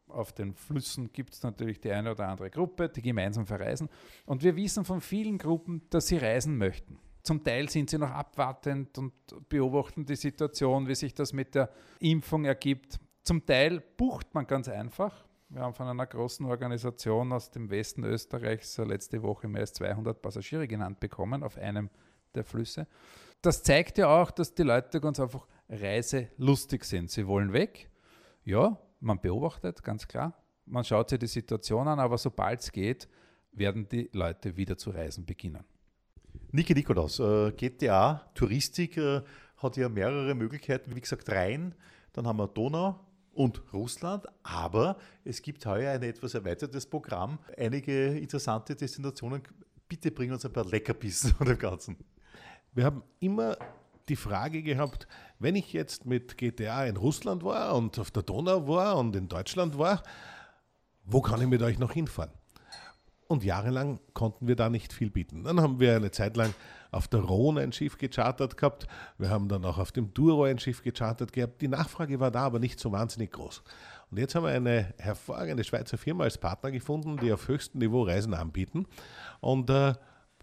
auf 0.09 0.33
den 0.33 0.55
Flüssen 0.55 1.13
gibt 1.13 1.35
es 1.35 1.43
natürlich 1.43 1.81
die 1.81 1.91
eine 1.91 2.13
oder 2.13 2.29
andere 2.29 2.51
Gruppe, 2.51 2.89
die 2.89 3.03
gemeinsam 3.03 3.47
verreisen. 3.47 3.89
Und 4.25 4.43
wir 4.43 4.57
wissen 4.57 4.85
von 4.85 5.01
vielen 5.01 5.39
Gruppen, 5.39 5.83
dass 5.91 6.07
sie 6.07 6.17
reisen 6.17 6.57
möchten. 6.57 6.99
Zum 7.23 7.43
Teil 7.43 7.69
sind 7.69 7.91
sie 7.91 7.99
noch 7.99 8.11
abwartend 8.11 8.97
und 8.99 9.13
beobachten 9.49 10.07
die 10.07 10.17
Situation, 10.17 10.87
wie 10.87 10.95
sich 10.95 11.13
das 11.13 11.33
mit 11.33 11.55
der 11.55 11.71
Impfung 11.99 12.45
ergibt. 12.45 13.01
Zum 13.25 13.45
Teil 13.45 13.83
bucht 13.97 14.33
man 14.33 14.47
ganz 14.47 14.69
einfach. 14.69 15.25
Wir 15.49 15.63
haben 15.63 15.75
von 15.75 15.89
einer 15.89 16.07
großen 16.07 16.47
Organisation 16.47 17.33
aus 17.33 17.51
dem 17.51 17.71
Westen 17.71 18.05
Österreichs 18.05 18.79
letzte 18.79 19.23
Woche 19.23 19.49
mehr 19.49 19.63
als 19.63 19.73
200 19.75 20.21
Passagiere 20.23 20.67
genannt 20.69 21.01
bekommen 21.01 21.43
auf 21.43 21.57
einem 21.57 21.91
der 22.35 22.45
Flüsse. 22.45 22.87
Das 23.43 23.63
zeigt 23.63 23.99
ja 23.99 24.09
auch, 24.09 24.31
dass 24.31 24.55
die 24.55 24.63
Leute 24.63 25.01
ganz 25.01 25.21
einfach 25.21 25.47
reiselustig 25.69 26.85
sind. 26.85 27.11
Sie 27.11 27.27
wollen 27.27 27.53
weg. 27.53 27.91
Ja, 28.45 28.79
man 29.01 29.21
beobachtet, 29.21 29.83
ganz 29.83 30.07
klar. 30.07 30.35
Man 30.65 30.85
schaut 30.85 31.11
sich 31.11 31.19
die 31.19 31.27
Situation 31.27 31.87
an, 31.89 32.01
aber 32.01 32.19
sobald 32.19 32.61
es 32.61 32.73
geht, 32.73 33.09
werden 33.53 33.89
die 33.89 34.11
Leute 34.13 34.57
wieder 34.57 34.77
zu 34.77 34.91
reisen 34.91 35.25
beginnen. 35.25 35.65
Niki 36.53 36.75
Nikolaus, 36.75 37.19
äh, 37.19 37.53
GTA, 37.53 38.31
Touristik 38.35 38.97
äh, 38.97 39.23
hat 39.57 39.77
ja 39.77 39.89
mehrere 39.89 40.35
Möglichkeiten. 40.35 40.95
Wie 40.95 41.01
gesagt, 41.01 41.29
Rhein, 41.31 41.75
dann 42.13 42.27
haben 42.27 42.39
wir 42.39 42.49
Donau 42.49 43.01
und 43.33 43.63
Russland, 43.73 44.27
aber 44.43 44.99
es 45.25 45.43
gibt 45.43 45.65
heuer 45.67 45.93
ein 45.93 46.03
etwas 46.03 46.35
erweitertes 46.35 46.87
Programm. 46.87 47.39
Einige 47.57 48.17
interessante 48.19 48.75
Destinationen. 48.75 49.43
Bitte 49.89 50.11
bring 50.11 50.33
uns 50.33 50.45
ein 50.45 50.53
paar 50.53 50.65
Leckerbissen 50.65 51.33
von 51.35 51.47
dem 51.47 51.59
Ganzen. 51.59 51.97
Wir 52.73 52.85
haben 52.85 53.03
immer 53.21 53.57
die 54.09 54.17
Frage 54.17 54.63
gehabt, 54.63 55.07
wenn 55.39 55.57
ich 55.57 55.73
jetzt 55.73 56.07
mit 56.07 56.39
GTA 56.39 56.87
in 56.87 56.97
Russland 56.97 57.45
war 57.45 57.75
und 57.75 57.99
auf 57.99 58.11
der 58.11 58.23
Donau 58.23 58.69
war 58.69 58.97
und 58.97 59.15
in 59.17 59.29
Deutschland 59.29 59.79
war, 59.79 60.03
wo 61.05 61.21
kann 61.21 61.41
ich 61.41 61.49
mit 61.49 61.63
euch 61.63 61.79
noch 61.79 61.93
hinfahren? 61.93 62.33
Und 63.29 63.43
jahrelang 63.43 63.99
konnten 64.15 64.47
wir 64.47 64.55
da 64.55 64.69
nicht 64.69 64.93
viel 64.93 65.11
bieten. 65.11 65.45
Dann 65.45 65.61
haben 65.61 65.81
wir 65.81 65.97
eine 65.97 66.13
Zeit 66.13 66.37
lang 66.37 66.55
auf 66.93 67.09
der 67.09 67.21
Rhone 67.21 67.61
ein 67.61 67.73
Schiff 67.73 67.99
gechartert 67.99 68.57
gehabt. 68.57 68.87
Wir 69.19 69.31
haben 69.31 69.49
dann 69.49 69.65
auch 69.65 69.79
auf 69.79 69.91
dem 69.91 70.15
Douro 70.15 70.45
ein 70.45 70.61
Schiff 70.61 70.83
gechartert 70.83 71.33
gehabt. 71.33 71.61
Die 71.61 71.69
Nachfrage 71.69 72.21
war 72.21 72.31
da, 72.31 72.43
aber 72.43 72.61
nicht 72.61 72.79
so 72.79 72.93
wahnsinnig 72.93 73.33
groß. 73.33 73.63
Und 74.11 74.19
jetzt 74.19 74.37
haben 74.37 74.45
wir 74.45 74.53
eine 74.53 74.95
hervorragende 74.99 75.65
Schweizer 75.65 75.99
Firma 75.99 76.25
als 76.25 76.39
Partner 76.39 76.71
gefunden, 76.71 77.17
die 77.17 77.33
auf 77.33 77.49
höchstem 77.49 77.81
Niveau 77.81 78.05
Reisen 78.05 78.35
anbieten. 78.35 78.87
Und 79.41 79.69
äh, 79.71 79.95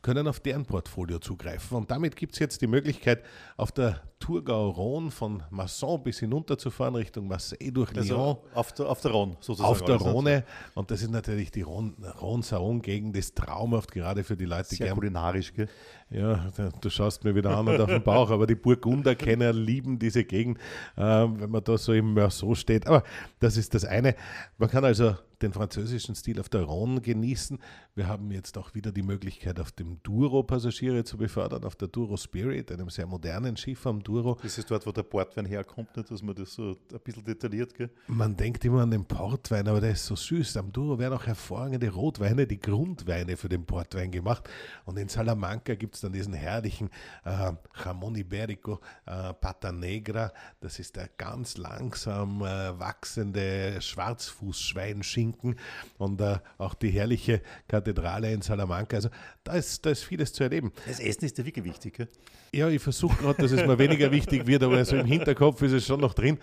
können 0.04 0.28
auf 0.28 0.40
deren 0.40 0.66
Portfolio 0.66 1.18
zugreifen. 1.18 1.76
Und 1.76 1.90
damit 1.90 2.16
gibt 2.16 2.34
es 2.34 2.40
jetzt 2.40 2.62
die 2.62 2.68
Möglichkeit, 2.68 3.24
auf 3.58 3.72
der 3.72 4.04
Thurgau-Rhône 4.24 5.12
von 5.12 5.44
Masson 5.50 6.02
bis 6.02 6.20
hinunter 6.20 6.58
zu 6.58 6.70
fahren, 6.72 6.96
Richtung 6.96 7.28
Marseille 7.28 7.72
durch 7.72 7.94
Also 7.96 8.16
Lyon. 8.16 8.38
auf 8.54 8.72
der, 8.72 8.90
auf 8.90 9.02
der 9.02 9.12
Rhône 9.12 9.36
sozusagen. 9.42 9.70
Auf 9.70 9.84
der 9.84 9.98
ne? 9.98 10.02
Rhone. 10.02 10.44
Und 10.76 10.90
das 10.92 11.02
ist 11.02 11.12
natürlich 11.12 11.52
die 11.52 11.62
Rhone-Saron-Gegend, 11.64 13.18
ist 13.18 13.36
traumhaft, 13.36 13.92
gerade 13.92 14.24
für 14.24 14.38
die 14.38 14.46
Leute, 14.46 14.70
die 14.70 14.76
Sehr 14.76 14.88
gern 14.88 14.96
kulinarisch, 14.96 15.54
gell? 15.54 15.68
ja, 16.10 16.52
du 16.80 16.90
schaust 16.90 17.24
mir 17.24 17.36
wieder 17.36 17.58
an 17.58 17.68
und 17.68 17.82
auf 17.82 17.90
den 17.90 18.04
Bauch, 18.04 18.30
aber 18.30 18.46
die 18.46 18.56
Burgunderkenner 18.56 19.52
lieben 19.52 19.98
diese 20.00 20.24
Gegend, 20.24 20.60
äh, 20.96 21.02
wenn 21.02 21.50
man 21.50 21.64
da 21.64 21.78
so 21.78 21.92
im 21.92 22.14
Meursault 22.14 22.58
steht. 22.58 22.88
Aber 22.88 23.04
das 23.40 23.58
ist 23.58 23.74
das 23.74 23.84
eine. 23.84 24.16
Man 24.58 24.70
kann 24.70 24.86
also 24.86 25.16
den 25.42 25.52
französischen 25.52 26.16
Stil 26.16 26.40
auf 26.40 26.50
der 26.50 26.62
Rhone 26.62 27.02
genießen. 27.02 27.60
Wir 27.96 28.08
haben 28.08 28.32
jetzt 28.32 28.58
auch 28.58 28.74
wieder 28.74 28.92
die 28.92 29.02
Möglichkeit, 29.02 29.60
auf 29.60 29.72
dem 29.72 30.02
Douro 30.04 30.44
Passagiere 30.44 31.04
zu 31.04 31.18
befördern, 31.18 31.64
auf 31.66 31.76
der 31.76 31.90
Douro 31.90 32.16
Spirit, 32.16 32.72
einem 32.72 32.90
sehr 32.90 33.08
modernen 33.08 33.58
Schiff 33.58 33.86
am 33.86 34.02
Douro. 34.02 34.13
Das 34.42 34.58
ist 34.58 34.70
dort, 34.70 34.86
wo 34.86 34.92
der 34.92 35.04
Portwein 35.04 35.46
herkommt, 35.46 35.96
nicht, 35.96 36.12
dass 36.12 36.22
man 36.22 36.36
das 36.36 36.54
so 36.54 36.76
ein 36.92 37.00
bisschen 37.04 37.24
detailliert, 37.24 37.74
gell? 37.74 37.90
Man 38.08 38.36
denkt 38.36 38.64
immer 38.66 38.82
an 38.82 38.92
den 38.92 39.06
Portwein, 39.06 39.68
aber 39.68 39.82
der 39.82 39.92
ist 39.92 40.06
so 40.06 40.16
süß. 40.16 40.58
Am 40.58 40.72
Douro 40.72 41.00
werden 41.00 41.14
auch 41.14 41.26
hervorragende 41.26 41.90
Rotweine, 41.90 42.46
die 42.46 42.60
Grundweine 42.60 43.38
für 43.38 43.50
den 43.50 43.66
Portwein 43.66 44.12
gemacht. 44.12 44.50
Und 44.86 44.98
in 44.98 45.10
Salamanca 45.10 45.76
gibt 45.76 45.96
es 45.96 46.02
dann 46.02 46.14
diesen 46.14 46.34
herrlichen 46.34 46.90
äh, 47.26 47.52
Jamón 47.84 48.16
Ibérico 48.16 48.80
äh, 49.06 49.34
Pata 49.34 49.72
Negra. 49.72 50.32
Das 50.60 50.80
ist 50.80 50.96
der 50.96 51.10
ganz 51.18 51.58
langsam 51.58 52.42
äh, 52.42 52.78
wachsende 52.80 53.82
Schwarzfußschweinschinken 53.82 55.56
und 55.98 56.22
äh, 56.22 56.38
auch 56.58 56.74
die 56.74 56.90
herrliche 56.90 57.42
Kathedrale 57.68 58.32
in 58.32 58.42
Salamanca. 58.42 58.98
Also 58.98 59.10
da 59.44 59.54
ist, 59.54 59.86
da 59.86 59.90
ist 59.90 60.04
vieles 60.04 60.34
zu 60.34 60.44
erleben. 60.44 60.72
Das 60.86 61.00
Essen 61.00 61.26
ist 61.26 61.38
ja 61.38 61.46
wirklich 61.46 61.66
wichtig, 61.66 61.94
gell? 61.96 62.08
Ja, 62.54 62.70
ich 62.70 62.82
versuche 62.82 63.18
gerade, 63.18 63.42
dass 63.42 63.52
es 63.52 63.66
mir 63.66 63.78
weniger 63.80 64.03
wichtig 64.12 64.48
wird, 64.48 64.64
aber 64.64 64.84
so 64.86 64.96
im 64.96 65.06
Hinterkopf 65.06 65.62
ist 65.62 65.74
es 65.74 65.86
schon 65.86 66.00
noch 66.00 66.14
drin. 66.14 66.38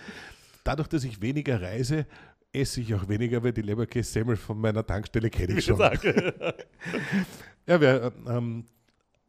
Dadurch, 0.64 0.88
dass 0.88 1.05
ich 1.05 1.20
weniger 1.20 1.61
reise, 1.61 2.07
esse 2.53 2.81
ich 2.81 2.94
auch 2.94 3.09
weniger, 3.09 3.42
weil 3.42 3.53
die 3.53 3.62
Leberkäse-Semmel 3.62 4.37
von 4.37 4.61
meiner 4.61 4.85
Tankstelle 4.85 5.31
kenne 5.31 5.59
ich 5.59 5.64
schon. 5.64 5.79
Ja, 7.66 7.81
wir 7.81 8.12
ähm, 8.27 8.64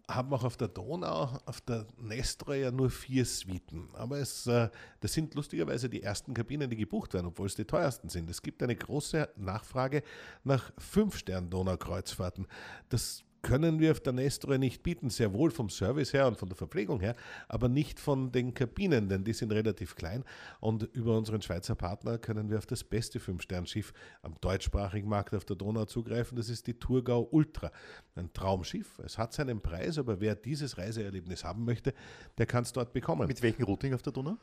haben 0.08 0.34
auch 0.34 0.44
auf 0.44 0.58
der 0.58 0.68
Donau, 0.68 1.40
auf 1.46 1.62
der 1.62 1.86
Nestra 2.00 2.56
ja 2.56 2.72
nur 2.72 2.90
vier 2.90 3.26
Suiten. 3.26 3.90
Aber 3.94 4.18
es, 4.18 4.48
äh, 4.48 4.70
das 5.00 5.14
sind 5.14 5.36
lustigerweise 5.36 5.90
die 5.90 6.02
ersten 6.02 6.34
Kabinen, 6.34 6.70
die 6.70 6.76
gebucht 6.76 7.14
werden, 7.14 7.28
obwohl 7.28 7.48
es 7.48 7.56
die 7.56 7.66
teuersten 7.66 8.10
sind. 8.10 8.30
Es 8.30 8.42
gibt 8.42 8.62
eine 8.64 8.76
große 8.76 9.30
Nachfrage 9.36 10.04
nach 10.44 10.72
Fünf-Stern-Donaukreuzfahrten. 10.78 12.48
Das 12.90 13.24
können 13.42 13.80
wir 13.80 13.92
auf 13.92 14.00
der 14.00 14.14
Nestroy 14.14 14.58
nicht 14.58 14.84
bieten, 14.84 15.10
sehr 15.10 15.34
wohl 15.34 15.52
vom 15.52 15.70
Service 15.70 16.14
her 16.14 16.28
und 16.28 16.38
von 16.38 16.50
der 16.50 16.56
Verpflegung 16.56 17.00
her, 17.00 17.16
aber 17.48 17.70
nicht 17.70 18.00
von 18.00 18.32
den 18.32 18.54
Kabinen, 18.54 19.10
denn 19.10 19.24
die 19.24 19.34
sind 19.34 19.52
relativ 19.52 19.96
klein 19.96 20.24
und 20.60 20.84
über 20.94 21.18
unseren 21.18 21.42
Schweizer 21.42 21.76
Partner 21.76 22.18
können 22.18 22.50
wir 22.50 22.58
auf 22.58 22.66
das 22.66 22.84
beste 22.84 23.20
Fünf-Stern-Schiff 23.20 23.94
am 24.22 24.36
deutschsprachigen 24.42 25.10
Markt 25.10 25.34
auf 25.34 25.46
der 25.46 25.56
Donau 25.56 25.86
zugreifen. 25.86 26.38
Das 26.38 26.50
ist 26.50 26.68
die 26.68 26.74
Thurgau 26.74 27.28
Ultra. 27.32 27.72
Ein 28.16 28.32
Traumschiff. 28.34 29.00
Es 29.00 29.18
hat 29.18 29.34
seinen 29.34 29.62
Preis, 29.62 29.98
aber 29.98 30.20
wer 30.20 30.36
dieses 30.36 30.78
Reiseerlebnis 30.78 31.44
haben 31.44 31.66
möchte, 31.66 31.94
der 32.38 32.46
kann 32.46 32.64
es 32.64 32.74
dort 32.74 32.94
bekommen. 32.94 33.28
Mit 33.28 33.42
welchem 33.42 33.64
Routing 33.64 33.94
auf 33.94 34.02
der 34.02 34.14
Donau? 34.14 34.38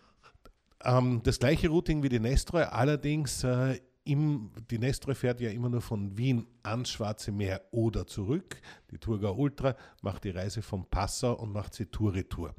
Ähm, 0.84 1.20
das 1.24 1.38
gleiche 1.38 1.68
Routing 1.68 2.02
wie 2.02 2.08
die 2.08 2.20
Nestroy, 2.20 2.62
allerdings 2.62 3.42
äh, 3.44 3.80
im, 4.08 4.50
die 4.70 4.78
Nestroy 4.78 5.14
fährt 5.14 5.40
ja 5.40 5.50
immer 5.50 5.68
nur 5.68 5.82
von 5.82 6.16
Wien 6.16 6.46
ans 6.62 6.90
Schwarze 6.90 7.30
Meer 7.30 7.62
oder 7.70 8.06
zurück. 8.06 8.60
Die 8.90 8.98
Thurgau 8.98 9.34
Ultra 9.34 9.76
macht 10.02 10.24
die 10.24 10.30
Reise 10.30 10.62
von 10.62 10.86
Passau 10.86 11.34
und 11.34 11.52
macht 11.52 11.74
sie 11.74 11.86
Tour-Retour. 11.86 12.54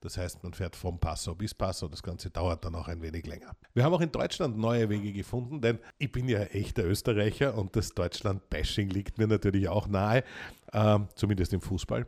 Das 0.00 0.16
heißt, 0.16 0.42
man 0.42 0.54
fährt 0.54 0.74
von 0.74 0.98
Passau 0.98 1.34
bis 1.34 1.52
Passau. 1.52 1.88
Das 1.88 2.02
Ganze 2.02 2.30
dauert 2.30 2.64
dann 2.64 2.74
auch 2.74 2.88
ein 2.88 3.02
wenig 3.02 3.26
länger. 3.26 3.54
Wir 3.74 3.84
haben 3.84 3.92
auch 3.92 4.00
in 4.00 4.12
Deutschland 4.12 4.56
neue 4.56 4.88
Wege 4.88 5.12
gefunden, 5.12 5.60
denn 5.60 5.78
ich 5.98 6.12
bin 6.12 6.28
ja 6.28 6.40
echter 6.40 6.84
Österreicher 6.84 7.56
und 7.56 7.76
das 7.76 7.90
Deutschland-Bashing 7.90 8.88
liegt 8.88 9.18
mir 9.18 9.26
natürlich 9.26 9.68
auch 9.68 9.88
nahe, 9.88 10.24
ähm, 10.72 11.08
zumindest 11.14 11.52
im 11.52 11.60
Fußball. 11.60 12.06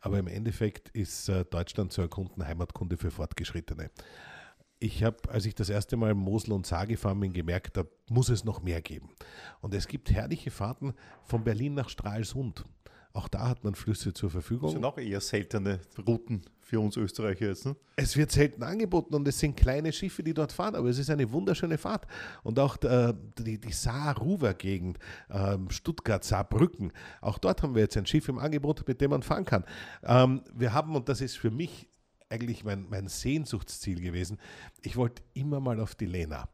Aber 0.00 0.18
im 0.18 0.28
Endeffekt 0.28 0.88
ist 0.90 1.28
äh, 1.28 1.44
Deutschland 1.44 1.92
zu 1.92 2.00
erkunden 2.00 2.46
Heimatkunde 2.46 2.96
für 2.96 3.10
Fortgeschrittene 3.10 3.90
ich 4.80 5.04
habe, 5.04 5.16
als 5.28 5.44
ich 5.44 5.54
das 5.54 5.68
erste 5.68 5.96
Mal 5.96 6.14
Mosel 6.14 6.52
und 6.52 6.66
Saar 6.66 6.86
gefahren 6.86 7.20
bin, 7.20 7.32
gemerkt, 7.32 7.76
da 7.76 7.84
muss 8.08 8.30
es 8.30 8.44
noch 8.44 8.62
mehr 8.62 8.80
geben. 8.80 9.10
Und 9.60 9.74
es 9.74 9.86
gibt 9.86 10.10
herrliche 10.10 10.50
Fahrten 10.50 10.94
von 11.22 11.44
Berlin 11.44 11.74
nach 11.74 11.90
Stralsund. 11.90 12.64
Auch 13.12 13.28
da 13.28 13.48
hat 13.48 13.62
man 13.64 13.74
Flüsse 13.74 14.14
zur 14.14 14.28
Das 14.28 14.32
Verfügung. 14.32 14.70
sind 14.70 14.84
auch 14.84 14.96
eher 14.96 15.20
seltene 15.20 15.80
Routen 16.06 16.42
für 16.60 16.78
uns 16.78 16.96
Österreicher 16.96 17.46
jetzt, 17.46 17.66
ne? 17.66 17.74
Es 17.96 18.16
wird 18.16 18.30
selten 18.30 18.62
angeboten 18.62 19.12
und 19.16 19.26
es 19.26 19.40
sind 19.40 19.56
kleine 19.56 19.92
Schiffe, 19.92 20.22
die 20.22 20.32
dort 20.32 20.52
fahren, 20.52 20.76
aber 20.76 20.88
es 20.88 20.98
ist 20.98 21.10
eine 21.10 21.30
wunderschöne 21.32 21.76
Fahrt. 21.76 22.06
Und 22.44 22.60
auch 22.60 22.76
der, 22.76 23.12
die, 23.12 23.58
die 23.58 23.72
Saar-Ruwer-Gegend, 23.72 24.98
ähm, 25.28 25.68
Stuttgart, 25.70 26.22
Saarbrücken, 26.22 26.92
auch 27.20 27.38
dort 27.38 27.64
haben 27.64 27.74
wir 27.74 27.82
jetzt 27.82 27.96
ein 27.96 28.06
Schiff 28.06 28.28
im 28.28 28.38
Angebot, 28.38 28.86
mit 28.86 29.00
dem 29.00 29.10
man 29.10 29.22
fahren 29.24 29.44
kann. 29.44 29.64
Ähm, 30.04 30.42
wir 30.54 30.72
haben, 30.72 30.94
und 30.94 31.08
das 31.08 31.20
ist 31.20 31.36
für 31.36 31.50
mich 31.50 31.88
eigentlich 32.30 32.64
mein, 32.64 32.88
mein 32.88 33.08
Sehnsuchtsziel 33.08 34.00
gewesen, 34.00 34.38
ich 34.82 34.96
wollte 34.96 35.22
immer 35.34 35.60
mal 35.60 35.80
auf 35.80 35.94
die 35.94 36.06
Lena. 36.06 36.48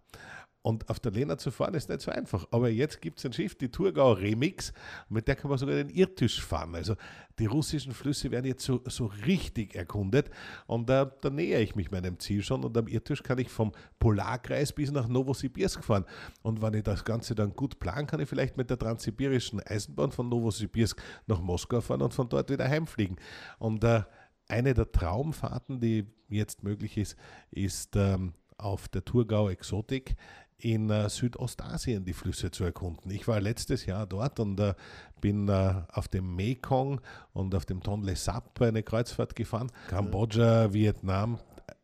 Und 0.66 0.90
auf 0.90 0.98
der 0.98 1.12
Lena 1.12 1.38
zu 1.38 1.52
fahren 1.52 1.74
ist 1.74 1.88
nicht 1.88 2.00
so 2.00 2.10
einfach. 2.10 2.48
Aber 2.50 2.68
jetzt 2.68 3.00
gibt 3.00 3.20
es 3.20 3.24
ein 3.24 3.32
Schiff, 3.32 3.54
die 3.54 3.70
Thurgau 3.70 4.14
Remix, 4.14 4.72
mit 5.08 5.28
der 5.28 5.36
kann 5.36 5.48
man 5.48 5.58
sogar 5.58 5.76
den 5.76 5.90
Irrtisch 5.90 6.42
fahren. 6.44 6.74
Also 6.74 6.96
die 7.38 7.46
russischen 7.46 7.92
Flüsse 7.92 8.32
werden 8.32 8.46
jetzt 8.46 8.64
so, 8.64 8.82
so 8.86 9.06
richtig 9.26 9.76
erkundet. 9.76 10.28
Und 10.66 10.90
da, 10.90 11.04
da 11.04 11.30
nähere 11.30 11.62
ich 11.62 11.76
mich 11.76 11.92
meinem 11.92 12.18
Ziel 12.18 12.42
schon. 12.42 12.64
Und 12.64 12.76
am 12.76 12.88
Irrtisch 12.88 13.22
kann 13.22 13.38
ich 13.38 13.48
vom 13.48 13.70
Polarkreis 14.00 14.72
bis 14.72 14.90
nach 14.90 15.06
Novosibirsk 15.06 15.84
fahren. 15.84 16.04
Und 16.42 16.60
wenn 16.60 16.74
ich 16.74 16.82
das 16.82 17.04
Ganze 17.04 17.36
dann 17.36 17.54
gut 17.54 17.78
planen, 17.78 18.08
kann 18.08 18.18
ich 18.18 18.28
vielleicht 18.28 18.56
mit 18.56 18.68
der 18.68 18.78
transsibirischen 18.78 19.60
Eisenbahn 19.60 20.10
von 20.10 20.28
Novosibirsk 20.28 21.00
nach 21.28 21.40
Moskau 21.40 21.80
fahren 21.80 22.02
und 22.02 22.12
von 22.12 22.28
dort 22.28 22.50
wieder 22.50 22.68
heimfliegen. 22.68 23.18
Und 23.60 23.84
äh, 23.84 24.02
eine 24.48 24.74
der 24.74 24.90
Traumfahrten, 24.92 25.80
die 25.80 26.06
jetzt 26.28 26.62
möglich 26.62 26.96
ist, 26.96 27.16
ist 27.50 27.96
ähm, 27.96 28.34
auf 28.58 28.88
der 28.88 29.04
Thurgau 29.04 29.48
Exotik 29.48 30.16
in 30.58 30.90
äh, 30.90 31.08
Südostasien 31.08 32.04
die 32.04 32.14
Flüsse 32.14 32.50
zu 32.50 32.64
erkunden. 32.64 33.10
Ich 33.10 33.28
war 33.28 33.40
letztes 33.40 33.84
Jahr 33.86 34.06
dort 34.06 34.40
und 34.40 34.58
äh, 34.58 34.74
bin 35.20 35.48
äh, 35.48 35.82
auf 35.92 36.08
dem 36.08 36.34
Mekong 36.34 37.00
und 37.32 37.54
auf 37.54 37.66
dem 37.66 37.82
Tonle 37.82 38.16
Sap 38.16 38.60
eine 38.62 38.82
Kreuzfahrt 38.82 39.36
gefahren. 39.36 39.70
Kambodscha, 39.88 40.72
Vietnam, 40.72 41.38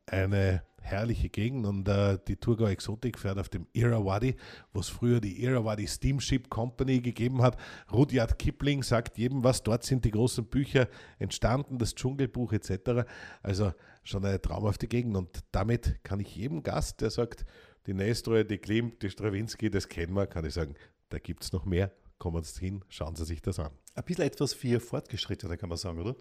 eine 0.06 0.62
herrliche 0.82 1.28
Gegend 1.28 1.66
und 1.66 1.88
äh, 1.88 2.18
die 2.28 2.36
Thurgau 2.36 2.66
Exotik 2.66 3.18
fährt 3.18 3.38
auf 3.38 3.48
dem 3.48 3.66
Irrawaddy, 3.72 4.36
wo 4.72 4.80
es 4.80 4.88
früher 4.88 5.20
die 5.20 5.42
Irrawaddy 5.42 5.86
Steamship 5.86 6.50
Company 6.50 7.00
gegeben 7.00 7.42
hat. 7.42 7.56
Rudyard 7.92 8.38
Kipling 8.38 8.82
sagt 8.82 9.18
jedem 9.18 9.44
was, 9.44 9.62
dort 9.62 9.84
sind 9.84 10.04
die 10.04 10.10
großen 10.10 10.44
Bücher 10.44 10.88
entstanden, 11.18 11.78
das 11.78 11.94
Dschungelbuch 11.94 12.52
etc. 12.52 13.08
Also 13.42 13.72
schon 14.04 14.24
eine 14.24 14.40
traumhafte 14.40 14.88
Gegend 14.88 15.16
und 15.16 15.40
damit 15.52 16.02
kann 16.02 16.20
ich 16.20 16.34
jedem 16.36 16.62
Gast, 16.62 17.00
der 17.00 17.10
sagt, 17.10 17.44
die 17.86 17.94
Nestroy, 17.94 18.44
die 18.44 18.58
Klimt, 18.58 19.02
die 19.02 19.10
Strawinski, 19.10 19.70
das 19.70 19.88
kennen 19.88 20.14
wir, 20.14 20.26
kann 20.26 20.44
ich 20.44 20.54
sagen, 20.54 20.74
da 21.08 21.18
gibt 21.18 21.42
es 21.42 21.52
noch 21.52 21.64
mehr. 21.64 21.92
Kommen 22.18 22.44
Sie 22.44 22.60
hin, 22.60 22.84
schauen 22.88 23.16
Sie 23.16 23.24
sich 23.24 23.42
das 23.42 23.58
an. 23.58 23.72
Ein 23.94 24.04
bisschen 24.04 24.24
etwas 24.24 24.54
für 24.54 24.78
Fortgeschrittene, 24.78 25.56
kann 25.56 25.68
man 25.68 25.78
sagen, 25.78 25.98
oder? 25.98 26.14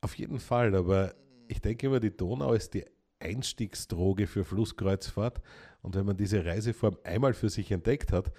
Auf 0.00 0.14
jeden 0.16 0.38
Fall, 0.38 0.74
aber 0.74 1.14
ich 1.48 1.60
denke 1.60 1.86
immer, 1.86 2.00
die 2.00 2.16
Donau 2.16 2.54
ist 2.54 2.72
die 2.72 2.84
Einstiegsdroge 3.20 4.26
für 4.26 4.44
Flusskreuzfahrt. 4.44 5.40
Und 5.82 5.94
wenn 5.94 6.06
man 6.06 6.16
diese 6.16 6.44
Reiseform 6.44 6.96
einmal 7.04 7.34
für 7.34 7.48
sich 7.48 7.70
entdeckt 7.70 8.12
hat, 8.12 8.32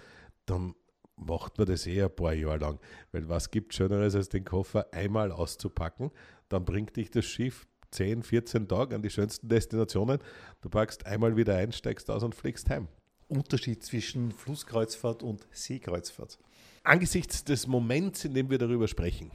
dann 0.45 0.75
macht 1.15 1.57
man 1.57 1.67
das 1.67 1.85
eh 1.85 2.03
ein 2.03 2.15
paar 2.15 2.33
Jahre 2.33 2.57
lang. 2.57 2.79
Weil 3.11 3.27
was 3.29 3.51
gibt 3.51 3.73
Schöneres, 3.73 4.15
als 4.15 4.29
den 4.29 4.45
Koffer 4.45 4.87
einmal 4.93 5.31
auszupacken? 5.31 6.11
Dann 6.47 6.65
bringt 6.65 6.95
dich 6.95 7.11
das 7.11 7.25
Schiff 7.25 7.67
10, 7.91 8.23
14 8.23 8.67
Tage 8.67 8.95
an 8.95 9.01
die 9.01 9.09
schönsten 9.09 9.49
Destinationen. 9.49 10.19
Du 10.61 10.69
packst 10.69 11.05
einmal 11.05 11.35
wieder 11.35 11.55
ein, 11.55 11.71
steigst 11.71 12.09
aus 12.09 12.23
und 12.23 12.35
fliegst 12.35 12.69
heim. 12.69 12.87
Unterschied 13.27 13.83
zwischen 13.83 14.31
Flusskreuzfahrt 14.31 15.23
und 15.23 15.47
Seekreuzfahrt. 15.51 16.39
Angesichts 16.83 17.43
des 17.43 17.67
Moments, 17.67 18.25
in 18.25 18.33
dem 18.33 18.49
wir 18.49 18.57
darüber 18.57 18.87
sprechen, 18.87 19.31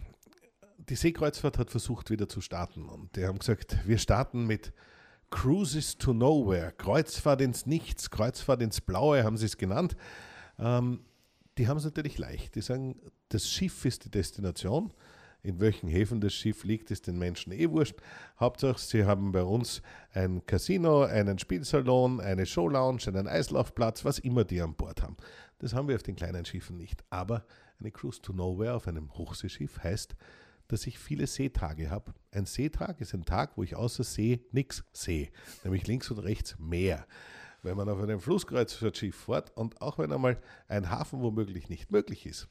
die 0.89 0.97
Seekreuzfahrt 0.97 1.59
hat 1.59 1.71
versucht 1.71 2.11
wieder 2.11 2.29
zu 2.29 2.41
starten 2.41 2.89
und 2.89 3.17
die 3.17 3.25
haben 3.25 3.39
gesagt, 3.39 3.79
wir 3.87 3.99
starten 3.99 4.47
mit 4.47 4.73
Cruises 5.31 5.97
to 5.99 6.13
Nowhere, 6.13 6.73
Kreuzfahrt 6.77 7.41
ins 7.41 7.67
Nichts, 7.67 8.11
Kreuzfahrt 8.11 8.63
ins 8.63 8.81
Blaue 8.81 9.25
haben 9.25 9.37
sie 9.37 9.47
es 9.47 9.57
genannt. 9.57 9.97
Ähm, 10.59 11.01
die 11.59 11.69
haben 11.69 11.77
es 11.77 11.85
natürlich 11.85 12.19
leicht. 12.19 12.55
Die 12.55 12.61
sagen, 12.61 12.97
das 13.29 13.49
Schiff 13.49 13.85
ist 13.85 14.05
die 14.05 14.11
Destination. 14.11 14.93
In 15.43 15.61
welchen 15.61 15.89
Häfen 15.89 16.23
das 16.23 16.33
Schiff 16.33 16.65
liegt, 16.65 16.91
ist 16.91 17.07
den 17.07 17.19
Menschen 17.19 17.53
eh 17.53 17.69
wurscht. 17.69 17.97
Hauptsache, 18.41 18.79
sie 18.79 19.05
haben 19.05 19.31
bei 19.31 19.43
uns 19.43 19.83
ein 20.13 20.47
Casino, 20.47 21.03
einen 21.03 21.39
Spielsalon, 21.39 22.21
eine 22.21 22.47
Showlounge, 22.47 23.07
einen 23.09 23.29
Eislaufplatz, 23.29 24.07
was 24.07 24.19
immer 24.19 24.45
die 24.45 24.63
an 24.63 24.75
Bord 24.75 25.03
haben. 25.03 25.19
Das 25.59 25.75
haben 25.75 25.89
wir 25.89 25.97
auf 25.97 26.03
den 26.03 26.17
kleinen 26.17 26.47
Schiffen 26.47 26.79
nicht. 26.79 27.05
Aber 27.11 27.45
eine 27.79 27.91
Cruise 27.91 28.23
to 28.23 28.33
Nowhere 28.33 28.75
auf 28.75 28.89
einem 28.89 29.13
Hochseeschiff 29.13 29.83
heißt, 29.83 30.17
dass 30.69 30.87
ich 30.87 30.99
viele 30.99 31.27
Seetage 31.27 31.91
habe. 31.91 32.15
Ein 32.31 32.47
Seetag 32.47 33.01
ist 33.01 33.15
ein 33.15 33.25
Tag, 33.25 33.57
wo 33.57 33.63
ich 33.63 33.77
außer 33.77 34.05
See 34.05 34.45
nichts 34.53 34.85
sehe, 34.93 35.31
nämlich 35.63 35.87
links 35.87 36.11
und 36.11 36.19
rechts 36.19 36.57
Meer. 36.59 37.07
Wenn 37.63 37.77
man 37.77 37.89
auf 37.89 38.01
einem 38.01 38.21
Flusskreuzfahrtschiff 38.21 39.17
fährt 39.17 39.57
und 39.57 39.81
auch 39.81 39.99
wenn 39.99 40.13
einmal 40.13 40.41
ein 40.69 40.91
Hafen 40.91 41.21
womöglich 41.23 41.69
nicht 41.69 41.91
möglich 41.91 42.27
ist, 42.27 42.49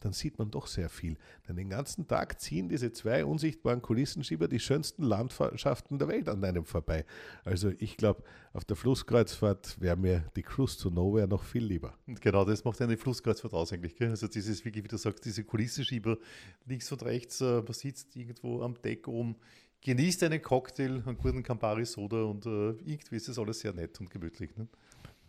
dann 0.00 0.12
sieht 0.12 0.38
man 0.38 0.50
doch 0.50 0.66
sehr 0.66 0.88
viel. 0.88 1.16
Denn 1.48 1.56
den 1.56 1.70
ganzen 1.70 2.06
Tag 2.06 2.40
ziehen 2.40 2.68
diese 2.68 2.92
zwei 2.92 3.24
unsichtbaren 3.24 3.82
Kulissenschieber 3.82 4.48
die 4.48 4.60
schönsten 4.60 5.02
Landschaften 5.02 5.98
der 5.98 6.08
Welt 6.08 6.28
an 6.28 6.44
einem 6.44 6.64
vorbei. 6.64 7.04
Also 7.44 7.72
ich 7.78 7.96
glaube, 7.96 8.22
auf 8.52 8.64
der 8.64 8.76
Flusskreuzfahrt 8.76 9.80
wäre 9.80 9.96
mir 9.96 10.24
die 10.36 10.42
Cruise 10.42 10.78
to 10.78 10.90
Nowhere 10.90 11.26
noch 11.26 11.44
viel 11.44 11.64
lieber. 11.64 11.94
Und 12.06 12.20
genau 12.20 12.44
das 12.44 12.64
macht 12.64 12.80
eine 12.82 12.96
Flusskreuzfahrt 12.96 13.54
aus 13.54 13.72
eigentlich. 13.72 13.96
Gell? 13.96 14.10
Also 14.10 14.28
dieses, 14.28 14.64
wie 14.64 14.70
du 14.70 14.96
sagst, 14.96 15.24
diese 15.24 15.44
Kulissenschieber 15.44 16.18
links 16.66 16.90
und 16.92 17.02
rechts, 17.02 17.40
äh, 17.40 17.62
man 17.62 17.72
sitzt 17.72 18.14
irgendwo 18.16 18.62
am 18.62 18.74
Deck 18.82 19.08
oben, 19.08 19.36
genießt 19.80 20.22
einen 20.24 20.42
Cocktail, 20.42 21.02
einen 21.06 21.16
guten 21.16 21.42
Campari-Soda 21.42 22.22
und 22.24 22.44
äh, 22.46 22.70
irgendwie 22.84 23.16
ist 23.16 23.28
das 23.28 23.38
alles 23.38 23.60
sehr 23.60 23.72
nett 23.72 23.98
und 24.00 24.10
gemütlich. 24.10 24.56
Ne? 24.56 24.68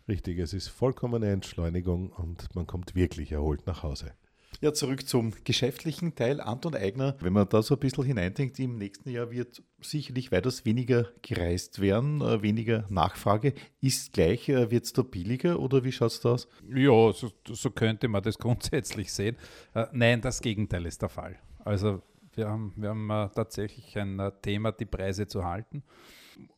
Richtig, 0.08 0.38
es 0.38 0.54
ist 0.54 0.68
vollkommene 0.68 1.30
Entschleunigung 1.30 2.10
und 2.10 2.54
man 2.54 2.66
kommt 2.66 2.94
wirklich 2.94 3.32
erholt 3.32 3.66
nach 3.66 3.82
Hause. 3.82 4.14
Ja, 4.60 4.72
zurück 4.72 5.06
zum 5.06 5.32
geschäftlichen 5.44 6.16
Teil. 6.16 6.40
Anton 6.40 6.74
Eigner, 6.74 7.16
wenn 7.20 7.32
man 7.32 7.48
da 7.48 7.62
so 7.62 7.74
ein 7.74 7.80
bisschen 7.80 8.04
hineindenkt, 8.04 8.58
im 8.58 8.76
nächsten 8.76 9.10
Jahr 9.10 9.30
wird 9.30 9.62
sicherlich 9.80 10.32
weitaus 10.32 10.64
weniger 10.64 11.08
gereist 11.22 11.80
werden, 11.80 12.20
äh, 12.22 12.42
weniger 12.42 12.84
Nachfrage. 12.88 13.54
Ist 13.80 14.12
gleich, 14.12 14.48
äh, 14.48 14.70
wird 14.70 14.84
es 14.84 14.92
da 14.92 15.02
billiger 15.02 15.60
oder 15.60 15.84
wie 15.84 15.92
schaut 15.92 16.10
es 16.10 16.20
da 16.20 16.32
aus? 16.32 16.48
Ja, 16.74 17.12
so, 17.12 17.30
so, 17.48 17.70
könnte 17.70 18.08
man 18.08 18.22
das 18.22 18.36
grundsätzlich 18.40 19.12
sehen. 19.12 19.36
Äh, 19.74 19.86
nein, 19.92 20.20
das 20.20 20.40
Gegenteil 20.40 20.86
ist 20.86 21.02
der 21.02 21.08
Fall. 21.08 21.38
Also 21.64 22.02
wir 22.34 22.48
haben, 22.48 22.72
wir 22.76 22.88
haben 22.88 23.30
tatsächlich 23.34 23.96
ein 23.96 24.20
Thema, 24.42 24.72
die 24.72 24.86
Preise 24.86 25.28
zu 25.28 25.44
halten. 25.44 25.84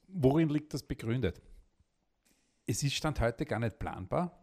Worin 0.08 0.48
liegt 0.48 0.72
das 0.72 0.82
begründet? 0.82 1.40
Es 2.66 2.82
ist 2.82 2.94
Stand 2.94 3.20
heute 3.20 3.44
gar 3.44 3.58
nicht 3.58 3.78
planbar, 3.78 4.39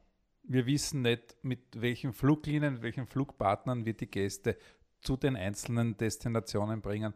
wir 0.47 0.65
wissen 0.65 1.01
nicht, 1.01 1.36
mit 1.43 1.60
welchen 1.75 2.13
Fluglinien, 2.13 2.75
mit 2.75 2.83
welchen 2.83 3.05
Flugpartnern 3.05 3.86
wir 3.86 3.93
die 3.93 4.07
Gäste 4.07 4.57
zu 5.01 5.17
den 5.17 5.36
einzelnen 5.36 5.97
Destinationen 5.97 6.81
bringen. 6.81 7.13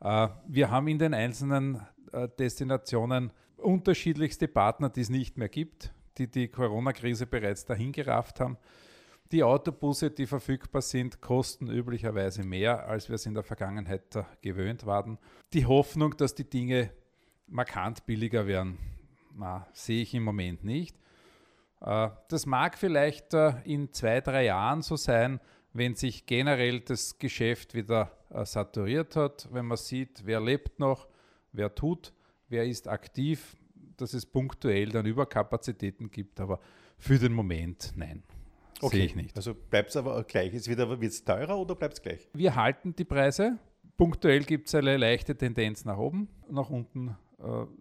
Äh, 0.00 0.28
wir 0.46 0.70
haben 0.70 0.88
in 0.88 0.98
den 0.98 1.14
einzelnen 1.14 1.86
äh, 2.12 2.28
Destinationen 2.38 3.32
unterschiedlichste 3.56 4.48
Partner, 4.48 4.88
die 4.88 5.02
es 5.02 5.10
nicht 5.10 5.38
mehr 5.38 5.48
gibt, 5.48 5.92
die 6.18 6.30
die 6.30 6.48
Corona-Krise 6.48 7.26
bereits 7.26 7.64
dahin 7.64 7.92
gerafft 7.92 8.40
haben. 8.40 8.58
Die 9.30 9.42
Autobusse, 9.42 10.10
die 10.10 10.26
verfügbar 10.26 10.82
sind, 10.82 11.22
kosten 11.22 11.70
üblicherweise 11.70 12.44
mehr, 12.44 12.86
als 12.86 13.08
wir 13.08 13.14
es 13.14 13.24
in 13.24 13.34
der 13.34 13.44
Vergangenheit 13.44 14.16
äh, 14.16 14.24
gewöhnt 14.42 14.84
waren. 14.84 15.18
Die 15.52 15.66
Hoffnung, 15.66 16.16
dass 16.16 16.34
die 16.34 16.48
Dinge 16.48 16.90
markant 17.46 18.04
billiger 18.06 18.46
werden, 18.46 18.78
na, 19.34 19.66
sehe 19.72 20.02
ich 20.02 20.14
im 20.14 20.24
Moment 20.24 20.64
nicht. 20.64 20.96
Äh, 21.82 22.10
das 22.28 22.46
mag 22.46 22.78
vielleicht 22.78 23.34
äh, 23.34 23.54
in 23.64 23.92
zwei, 23.92 24.20
drei 24.20 24.44
Jahren 24.44 24.82
so 24.82 24.96
sein, 24.96 25.40
wenn 25.72 25.94
sich 25.94 26.26
generell 26.26 26.80
das 26.80 27.18
Geschäft 27.18 27.74
wieder 27.74 28.12
äh, 28.30 28.44
saturiert 28.44 29.16
hat, 29.16 29.48
wenn 29.52 29.66
man 29.66 29.76
sieht, 29.76 30.22
wer 30.24 30.40
lebt 30.40 30.78
noch, 30.78 31.08
wer 31.52 31.74
tut, 31.74 32.12
wer 32.48 32.64
ist 32.66 32.88
aktiv, 32.88 33.56
dass 33.96 34.14
es 34.14 34.26
punktuell 34.26 34.90
dann 34.90 35.06
Überkapazitäten 35.06 36.10
gibt, 36.10 36.40
aber 36.40 36.60
für 36.98 37.18
den 37.18 37.32
Moment 37.32 37.92
nein. 37.96 38.22
Okay. 38.80 38.96
Sehe 38.96 39.04
ich 39.06 39.14
nicht. 39.14 39.36
Also 39.36 39.54
bleibt 39.54 39.90
es 39.90 39.96
aber 39.96 40.24
gleich. 40.24 40.52
Wird 40.52 41.02
es 41.04 41.24
teurer 41.24 41.56
oder 41.56 41.76
bleibt 41.76 41.94
es 41.94 42.02
gleich? 42.02 42.28
Wir 42.32 42.56
halten 42.56 42.96
die 42.96 43.04
Preise. 43.04 43.58
Punktuell 43.96 44.42
gibt 44.42 44.66
es 44.66 44.74
eine 44.74 44.96
leichte 44.96 45.36
Tendenz 45.36 45.84
nach 45.84 45.98
oben. 45.98 46.28
Nach 46.50 46.68
unten 46.68 47.16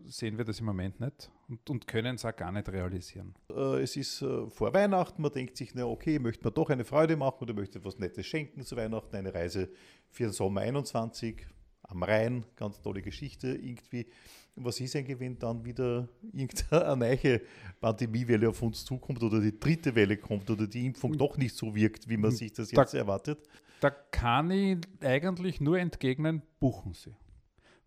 sehen 0.08 0.38
wir 0.38 0.46
das 0.46 0.60
im 0.60 0.66
Moment 0.66 1.00
nicht 1.00 1.32
und, 1.48 1.70
und 1.70 1.88
können 1.88 2.16
es 2.16 2.26
auch 2.26 2.36
gar 2.36 2.52
nicht 2.52 2.68
realisieren. 2.70 3.36
Äh, 3.50 3.82
es 3.82 3.96
ist 3.96 4.22
äh, 4.22 4.50
vor 4.50 4.74
Weihnachten, 4.74 5.22
man 5.22 5.32
denkt 5.32 5.58
sich, 5.58 5.76
na 5.76 5.86
okay, 5.86 6.18
möchte 6.18 6.44
man 6.44 6.54
doch 6.54 6.70
eine 6.70 6.84
Freude 6.84 7.16
machen 7.16 7.38
oder 7.42 7.54
möchte 7.54 7.80
etwas 7.80 8.00
Nettes 8.00 8.26
schenken 8.26 8.64
zu 8.64 8.76
Weihnachten, 8.76 9.16
eine 9.16 9.34
Reise 9.34 9.70
für 10.10 10.24
den 10.24 10.32
Sommer 10.34 10.62
21 10.62 11.46
am 11.84 12.04
Rhein, 12.04 12.46
ganz 12.56 12.82
tolle 12.82 13.02
Geschichte 13.02 13.50
irgendwie. 13.50 14.08
Was 14.56 14.80
ist 14.80 14.96
eigentlich, 14.96 15.20
wenn 15.20 15.38
dann 15.38 15.64
wieder 15.64 16.10
irgendeine 16.34 16.96
neue 17.22 17.42
Pandemiewelle 17.80 18.50
auf 18.50 18.62
uns 18.62 18.84
zukommt 18.84 19.22
oder 19.24 19.40
die 19.40 19.58
dritte 19.58 19.94
Welle 19.96 20.18
kommt 20.18 20.50
oder 20.50 20.68
die 20.68 20.86
Impfung 20.86 21.18
doch 21.18 21.38
nicht 21.38 21.56
so 21.56 21.74
wirkt, 21.74 22.10
wie 22.10 22.18
man 22.18 22.32
sich 22.32 22.52
das 22.52 22.72
jetzt 22.72 22.94
da, 22.94 22.98
erwartet? 22.98 23.40
Da 23.80 23.90
kann 23.90 24.52
ich 24.52 24.80
eigentlich 25.02 25.62
nur 25.62 25.80
entgegnen, 25.80 26.42
buchen 26.60 26.94
Sie. 26.94 27.16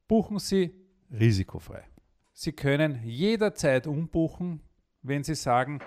Buchen 0.09 0.39
Sie 0.39 0.84
risikofrei. 1.11 1.85
Sie 2.33 2.53
können 2.53 3.01
jederzeit 3.05 3.87
umbuchen, 3.87 4.61
wenn 5.03 5.23
Sie 5.23 5.35
sagen, 5.35 5.81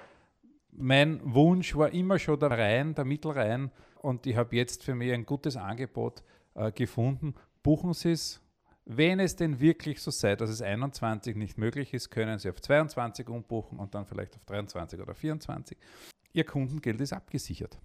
mein 0.71 1.19
Wunsch 1.23 1.75
war 1.75 1.91
immer 1.91 2.19
schon 2.19 2.39
der 2.39 2.51
Rhein, 2.51 2.93
der 2.93 3.03
Mittelrhein 3.03 3.71
und 4.01 4.25
ich 4.27 4.35
habe 4.35 4.55
jetzt 4.55 4.83
für 4.83 4.95
mich 4.95 5.11
ein 5.11 5.25
gutes 5.25 5.57
Angebot 5.57 6.23
äh, 6.53 6.71
gefunden. 6.71 7.33
Buchen 7.63 7.93
Sie 7.93 8.11
es. 8.11 8.41
Wenn 8.85 9.19
es 9.19 9.35
denn 9.35 9.59
wirklich 9.59 10.01
so 10.01 10.11
sei, 10.11 10.37
dass 10.37 10.49
es 10.49 10.61
21 10.61 11.35
nicht 11.35 11.57
möglich 11.57 11.93
ist, 11.93 12.09
können 12.09 12.39
Sie 12.39 12.49
auf 12.49 12.61
22 12.61 13.27
umbuchen 13.27 13.79
und 13.79 13.93
dann 13.93 14.05
vielleicht 14.05 14.37
auf 14.37 14.45
23 14.45 15.01
oder 15.01 15.13
24. 15.13 15.77
Ihr 16.31 16.45
Kundengeld 16.45 17.01
ist 17.01 17.11
abgesichert. 17.11 17.77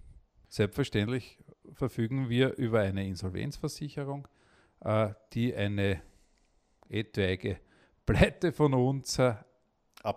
Selbstverständlich 0.47 1.39
verfügen 1.73 2.29
wir 2.29 2.55
über 2.57 2.79
eine 2.79 3.05
Insolvenzversicherung, 3.05 4.27
äh, 4.81 5.09
die 5.33 5.53
eine 5.53 6.01
etwaige 6.89 7.57
Pleite 8.05 8.51
von 8.51 8.73
uns 8.73 9.19
äh, 9.19 9.35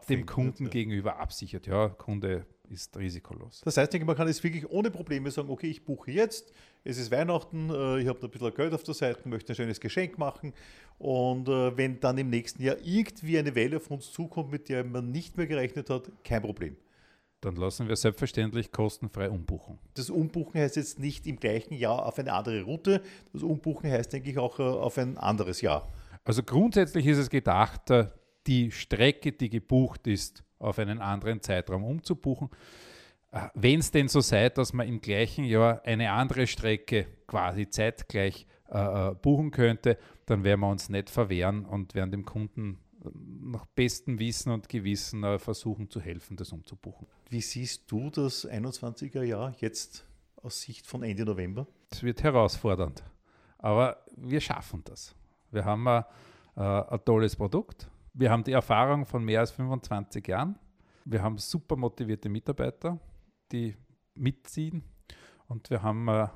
dem 0.09 0.27
Kunden 0.27 0.65
ja. 0.65 0.71
gegenüber 0.71 1.19
absichert. 1.19 1.67
Ja, 1.67 1.89
Kunde 1.89 2.47
ist 2.69 2.97
risikolos. 2.97 3.61
Das 3.65 3.77
heißt, 3.77 3.93
man 4.01 4.17
kann 4.17 4.29
es 4.29 4.43
wirklich 4.43 4.69
ohne 4.71 4.91
Probleme 4.91 5.31
sagen, 5.31 5.51
okay, 5.51 5.69
ich 5.69 5.85
buche 5.85 6.11
jetzt, 6.11 6.53
es 6.85 6.99
ist 6.99 7.11
Weihnachten, 7.11 7.71
äh, 7.71 8.01
ich 8.01 8.09
habe 8.09 8.21
ein 8.21 8.31
bisschen 8.31 8.55
Geld 8.55 8.75
auf 8.75 8.83
der 8.83 8.95
Seite, 8.95 9.29
möchte 9.29 9.53
ein 9.53 9.57
schönes 9.57 9.81
Geschenk 9.81 10.19
machen 10.19 10.53
und 10.99 11.49
äh, 11.49 11.77
wenn 11.77 12.01
dann 12.01 12.19
im 12.19 12.31
nächsten 12.31 12.63
Jahr 12.63 12.77
irgendwie 12.83 13.39
eine 13.39 13.55
Welle 13.55 13.77
auf 13.77 13.91
uns 13.91 14.11
zukommt, 14.11 14.51
mit 14.51 14.69
der 14.69 14.85
man 14.85 15.11
nicht 15.11 15.37
mehr 15.37 15.47
gerechnet 15.47 15.91
hat, 15.91 16.11
kein 16.25 16.43
Problem. 16.43 16.77
Dann 17.43 17.57
lassen 17.57 17.87
wir 17.87 17.97
selbstverständlich 17.97 18.73
kostenfrei 18.73 19.31
umbuchen. 19.31 19.79
Das 19.95 20.11
Umbuchen 20.11 20.61
heißt 20.61 20.77
jetzt 20.77 20.99
nicht 20.99 21.27
im 21.27 21.39
gleichen 21.39 21.75
Jahr 21.75 22.07
auf 22.07 22.19
eine 22.19 22.33
andere 22.33 22.63
Route, 22.63 23.03
das 23.33 23.43
Umbuchen 23.43 23.91
heißt, 23.91 24.13
denke 24.13 24.31
ich, 24.31 24.39
auch 24.39 24.59
auf 24.59 24.99
ein 24.99 25.19
anderes 25.19 25.61
Jahr. 25.61 25.89
Also 26.27 26.43
grundsätzlich 26.43 27.07
ist 27.07 27.19
es 27.19 27.31
gedacht, 27.31 27.89
äh, 27.91 28.09
die 28.49 28.73
Strecke, 28.73 29.33
die 29.33 29.49
gebucht 29.49 30.09
ist, 30.09 30.43
auf 30.59 30.79
einen 30.81 31.01
anderen 31.01 31.41
Zeitraum 31.41 31.85
umzubuchen. 31.85 32.51
Äh, 33.31 33.49
Wenn 33.55 33.79
es 33.79 33.93
denn 33.93 34.09
so 34.09 34.21
sei, 34.21 34.49
dass 34.49 34.73
man 34.73 34.89
im 34.89 35.01
gleichen 35.01 35.45
Jahr 35.45 35.83
eine 35.85 36.11
andere 36.11 36.49
Strecke 36.49 37.07
quasi 37.29 37.71
zeitgleich 37.71 38.49
äh, 38.69 39.11
äh, 39.11 39.15
buchen 39.15 39.53
könnte, 39.53 39.99
dann 40.27 40.43
werden 40.43 40.61
wir 40.61 40.69
uns 40.69 40.89
nicht 40.89 41.11
verwehren 41.11 41.65
und 41.65 41.95
werden 41.95 42.11
dem 42.11 42.25
Kunden 42.25 42.81
nach 43.15 43.67
bestem 43.67 44.19
Wissen 44.19 44.51
und 44.51 44.69
Gewissen 44.69 45.23
äh, 45.23 45.39
versuchen 45.39 45.89
zu 45.89 46.01
helfen, 46.01 46.37
das 46.37 46.51
umzubuchen. 46.51 47.07
Wie 47.31 47.41
siehst 47.41 47.89
du 47.89 48.11
das 48.11 48.49
21er 48.49 49.23
Jahr 49.23 49.55
jetzt 49.61 50.05
aus 50.43 50.61
Sicht 50.61 50.89
von 50.89 51.05
Ende 51.05 51.25
November? 51.25 51.69
Es 51.93 52.03
wird 52.03 52.25
herausfordernd, 52.25 53.05
aber 53.59 54.05
wir 54.17 54.41
schaffen 54.41 54.83
das. 54.85 55.15
Wir 55.51 55.65
haben 55.65 55.87
äh, 55.87 56.03
ein 56.57 57.05
tolles 57.05 57.37
Produkt. 57.37 57.89
Wir 58.15 58.31
haben 58.31 58.45
die 58.45 58.53
Erfahrung 58.53 59.05
von 59.05 59.25
mehr 59.25 59.41
als 59.41 59.51
25 59.51 60.27
Jahren. 60.27 60.59
Wir 61.05 61.23
haben 61.23 61.39
super 61.39 61.77
motivierte 61.77 62.29
Mitarbeiter, 62.29 62.99
die 63.53 63.77
mitziehen. 64.15 64.83
Und 65.49 65.71
wir 65.71 65.83
haben 65.83 66.09
äh, 66.09 66.29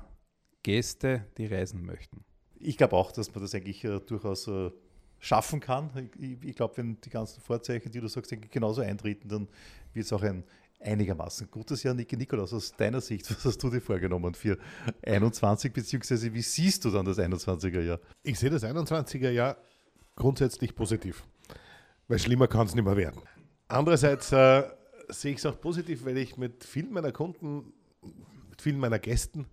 Gäste, 0.63 1.25
die 1.37 1.47
reisen 1.47 1.85
möchten. 1.85 2.23
Ich 2.55 2.77
glaube 2.77 2.95
auch, 2.95 3.11
dass 3.11 3.33
man 3.33 3.43
das 3.43 3.55
eigentlich 3.55 3.83
äh, 3.83 3.99
durchaus 3.99 4.47
äh, 4.47 4.71
schaffen 5.19 5.59
kann. 5.59 6.09
Ich, 6.17 6.43
ich 6.43 6.55
glaube, 6.55 6.77
wenn 6.77 7.01
die 7.01 7.09
ganzen 7.09 7.41
Vorzeichen, 7.41 7.91
die 7.91 7.99
du 7.99 8.07
sagst, 8.07 8.35
genauso 8.51 8.81
eintreten, 8.81 9.27
dann 9.27 9.47
wird 9.93 10.05
es 10.05 10.13
auch 10.13 10.23
ein 10.23 10.43
einigermaßen 10.81 11.49
gutes 11.49 11.83
Jahr. 11.83 11.93
Niki 11.93 12.17
Nikolaus, 12.17 12.53
aus 12.53 12.75
deiner 12.75 13.01
Sicht, 13.01 13.29
was 13.35 13.45
hast 13.45 13.57
du 13.63 13.69
dir 13.69 13.81
vorgenommen 13.81 14.33
für 14.33 14.57
21, 15.05 15.73
beziehungsweise 15.73 16.33
wie 16.33 16.41
siehst 16.41 16.85
du 16.85 16.89
dann 16.89 17.05
das 17.05 17.19
21er 17.19 17.81
Jahr? 17.81 17.99
Ich 18.23 18.39
sehe 18.39 18.49
das 18.49 18.63
21er 18.63 19.29
Jahr 19.29 19.57
grundsätzlich 20.15 20.75
positiv, 20.75 21.23
weil 22.07 22.19
schlimmer 22.19 22.47
kann 22.47 22.67
es 22.67 22.75
nicht 22.75 22.83
mehr 22.83 22.97
werden. 22.97 23.21
Andererseits 23.67 24.31
äh, 24.31 24.63
sehe 25.09 25.31
ich 25.31 25.37
es 25.37 25.45
auch 25.45 25.59
positiv, 25.59 26.05
weil 26.05 26.17
ich 26.17 26.37
mit 26.37 26.63
vielen 26.63 26.91
meiner 26.91 27.11
Kunden, 27.11 27.73
mit 28.49 28.61
vielen 28.61 28.79
meiner 28.79 28.99
Gästen 28.99 29.47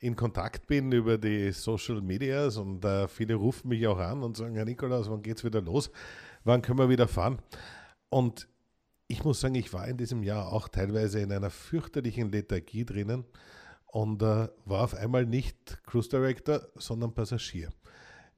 in 0.00 0.16
Kontakt 0.16 0.66
bin 0.66 0.90
über 0.92 1.18
die 1.18 1.52
Social 1.52 2.00
Medias 2.00 2.56
und 2.56 2.84
äh, 2.84 3.06
viele 3.06 3.34
rufen 3.34 3.68
mich 3.68 3.86
auch 3.86 3.98
an 3.98 4.22
und 4.22 4.36
sagen, 4.36 4.54
Herr 4.54 4.64
Nikolaus, 4.64 5.10
wann 5.10 5.22
geht 5.22 5.36
es 5.36 5.44
wieder 5.44 5.60
los? 5.60 5.90
Wann 6.44 6.62
können 6.62 6.78
wir 6.78 6.88
wieder 6.88 7.06
fahren? 7.06 7.38
Und 8.08 8.48
ich 9.10 9.24
muss 9.24 9.40
sagen, 9.40 9.56
ich 9.56 9.72
war 9.72 9.88
in 9.88 9.96
diesem 9.96 10.22
Jahr 10.22 10.52
auch 10.52 10.68
teilweise 10.68 11.18
in 11.18 11.32
einer 11.32 11.50
fürchterlichen 11.50 12.30
Lethargie 12.30 12.84
drinnen 12.84 13.24
und 13.86 14.22
äh, 14.22 14.48
war 14.64 14.84
auf 14.84 14.94
einmal 14.94 15.26
nicht 15.26 15.82
Cruise 15.84 16.08
Director, 16.08 16.68
sondern 16.76 17.12
Passagier. 17.12 17.70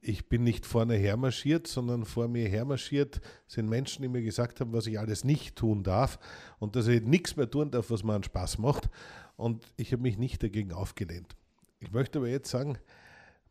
Ich 0.01 0.27
bin 0.27 0.43
nicht 0.43 0.65
vorne 0.65 0.95
hermarschiert, 0.95 1.67
sondern 1.67 2.05
vor 2.05 2.27
mir 2.27 2.49
hermarschiert 2.49 3.21
sind 3.45 3.69
Menschen, 3.69 4.01
die 4.01 4.07
mir 4.07 4.23
gesagt 4.23 4.61
haben, 4.61 4.73
was 4.73 4.87
ich 4.87 4.97
alles 4.97 5.23
nicht 5.23 5.55
tun 5.55 5.83
darf 5.83 6.17
und 6.57 6.75
dass 6.75 6.87
ich 6.87 7.03
nichts 7.03 7.35
mehr 7.35 7.49
tun 7.49 7.69
darf, 7.69 7.91
was 7.91 8.03
mir 8.03 8.15
einen 8.15 8.23
Spaß 8.23 8.57
macht. 8.57 8.89
Und 9.35 9.63
ich 9.77 9.93
habe 9.93 10.01
mich 10.01 10.17
nicht 10.17 10.41
dagegen 10.41 10.73
aufgelehnt. 10.73 11.35
Ich 11.79 11.91
möchte 11.91 12.17
aber 12.17 12.29
jetzt 12.29 12.49
sagen, 12.49 12.79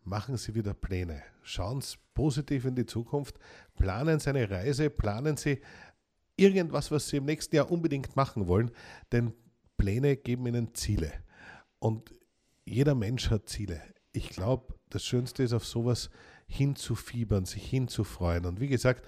machen 0.02 0.37
Sie 0.37 0.56
wieder 0.56 0.74
Pläne. 0.74 1.22
Schauen 1.42 1.80
Sie 1.80 1.96
positiv 2.14 2.64
in 2.64 2.74
die 2.74 2.87
Zukunft, 2.87 3.38
planen 3.76 4.18
Sie 4.18 4.30
eine 4.30 4.50
Reise, 4.50 4.90
planen 4.90 5.37
Sie 5.37 5.61
irgendwas, 6.37 6.90
was 6.90 7.09
Sie 7.09 7.16
im 7.16 7.25
nächsten 7.25 7.57
Jahr 7.57 7.71
unbedingt 7.71 8.16
machen 8.16 8.47
wollen, 8.47 8.71
denn 9.11 9.33
Pläne 9.77 10.16
geben 10.16 10.47
Ihnen 10.47 10.75
Ziele. 10.75 11.12
Und 11.79 12.14
jeder 12.64 12.95
Mensch 12.95 13.31
hat 13.31 13.49
Ziele. 13.49 13.83
Ich 14.12 14.31
glaube, 14.31 14.75
das 14.90 15.05
Schönste 15.05 15.42
ist 15.42 15.53
auf 15.53 15.66
sowas 15.66 16.11
hinzufiebern, 16.47 17.47
sich 17.47 17.64
hinzufreuen. 17.64 18.45
Und 18.47 18.61
wie 18.61 18.68
gesagt, 18.68 19.07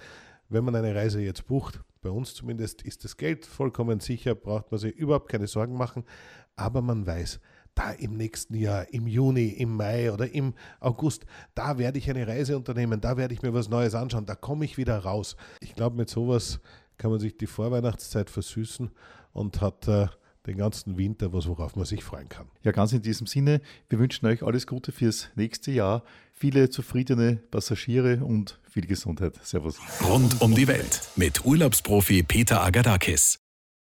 wenn 0.49 0.63
man 0.63 0.75
eine 0.75 0.95
Reise 0.95 1.21
jetzt 1.21 1.47
bucht, 1.47 1.81
bei 2.01 2.09
uns 2.09 2.33
zumindest 2.33 2.81
ist 2.83 3.03
das 3.03 3.17
Geld 3.17 3.45
vollkommen 3.45 3.99
sicher, 3.99 4.35
braucht 4.35 4.71
man 4.71 4.79
sich 4.79 4.95
überhaupt 4.95 5.29
keine 5.29 5.47
Sorgen 5.47 5.75
machen, 5.75 6.03
aber 6.55 6.81
man 6.81 7.05
weiß, 7.05 7.39
da 7.73 7.91
im 7.91 8.15
nächsten 8.15 8.55
Jahr, 8.55 8.91
im 8.93 9.05
Juni, 9.05 9.49
im 9.49 9.75
Mai 9.75 10.11
oder 10.11 10.31
im 10.31 10.53
August, 10.79 11.25
da 11.53 11.77
werde 11.77 11.97
ich 11.97 12.09
eine 12.09 12.25
Reise 12.25 12.55
unternehmen, 12.55 13.01
da 13.01 13.17
werde 13.17 13.33
ich 13.33 13.41
mir 13.41 13.53
was 13.53 13.69
Neues 13.69 13.95
anschauen, 13.95 14.25
da 14.25 14.35
komme 14.35 14.65
ich 14.65 14.77
wieder 14.77 14.97
raus. 14.99 15.35
Ich 15.59 15.75
glaube, 15.75 15.97
mit 15.97 16.09
sowas 16.09 16.61
kann 16.97 17.11
man 17.11 17.19
sich 17.19 17.37
die 17.37 17.47
Vorweihnachtszeit 17.47 18.29
versüßen 18.29 18.91
und 19.33 19.61
hat 19.61 19.87
äh, 19.87 20.07
den 20.45 20.57
ganzen 20.57 20.97
Winter 20.97 21.33
was, 21.33 21.47
worauf 21.47 21.75
man 21.75 21.85
sich 21.85 22.03
freuen 22.03 22.29
kann. 22.29 22.47
Ja, 22.63 22.71
ganz 22.71 22.93
in 22.93 23.01
diesem 23.01 23.27
Sinne, 23.27 23.61
wir 23.89 23.99
wünschen 23.99 24.25
euch 24.27 24.43
alles 24.43 24.67
Gute 24.67 24.91
fürs 24.91 25.29
nächste 25.35 25.71
Jahr, 25.71 26.03
viele 26.31 26.69
zufriedene 26.69 27.37
Passagiere 27.51 28.23
und 28.23 28.59
viel 28.69 28.85
Gesundheit. 28.85 29.39
Servus. 29.43 29.77
Rund 30.07 30.41
um 30.41 30.53
die 30.53 30.67
Welt 30.67 31.01
mit 31.15 31.45
Urlaubsprofi 31.45 32.23
Peter 32.23 32.61
Agadakis. 32.61 33.44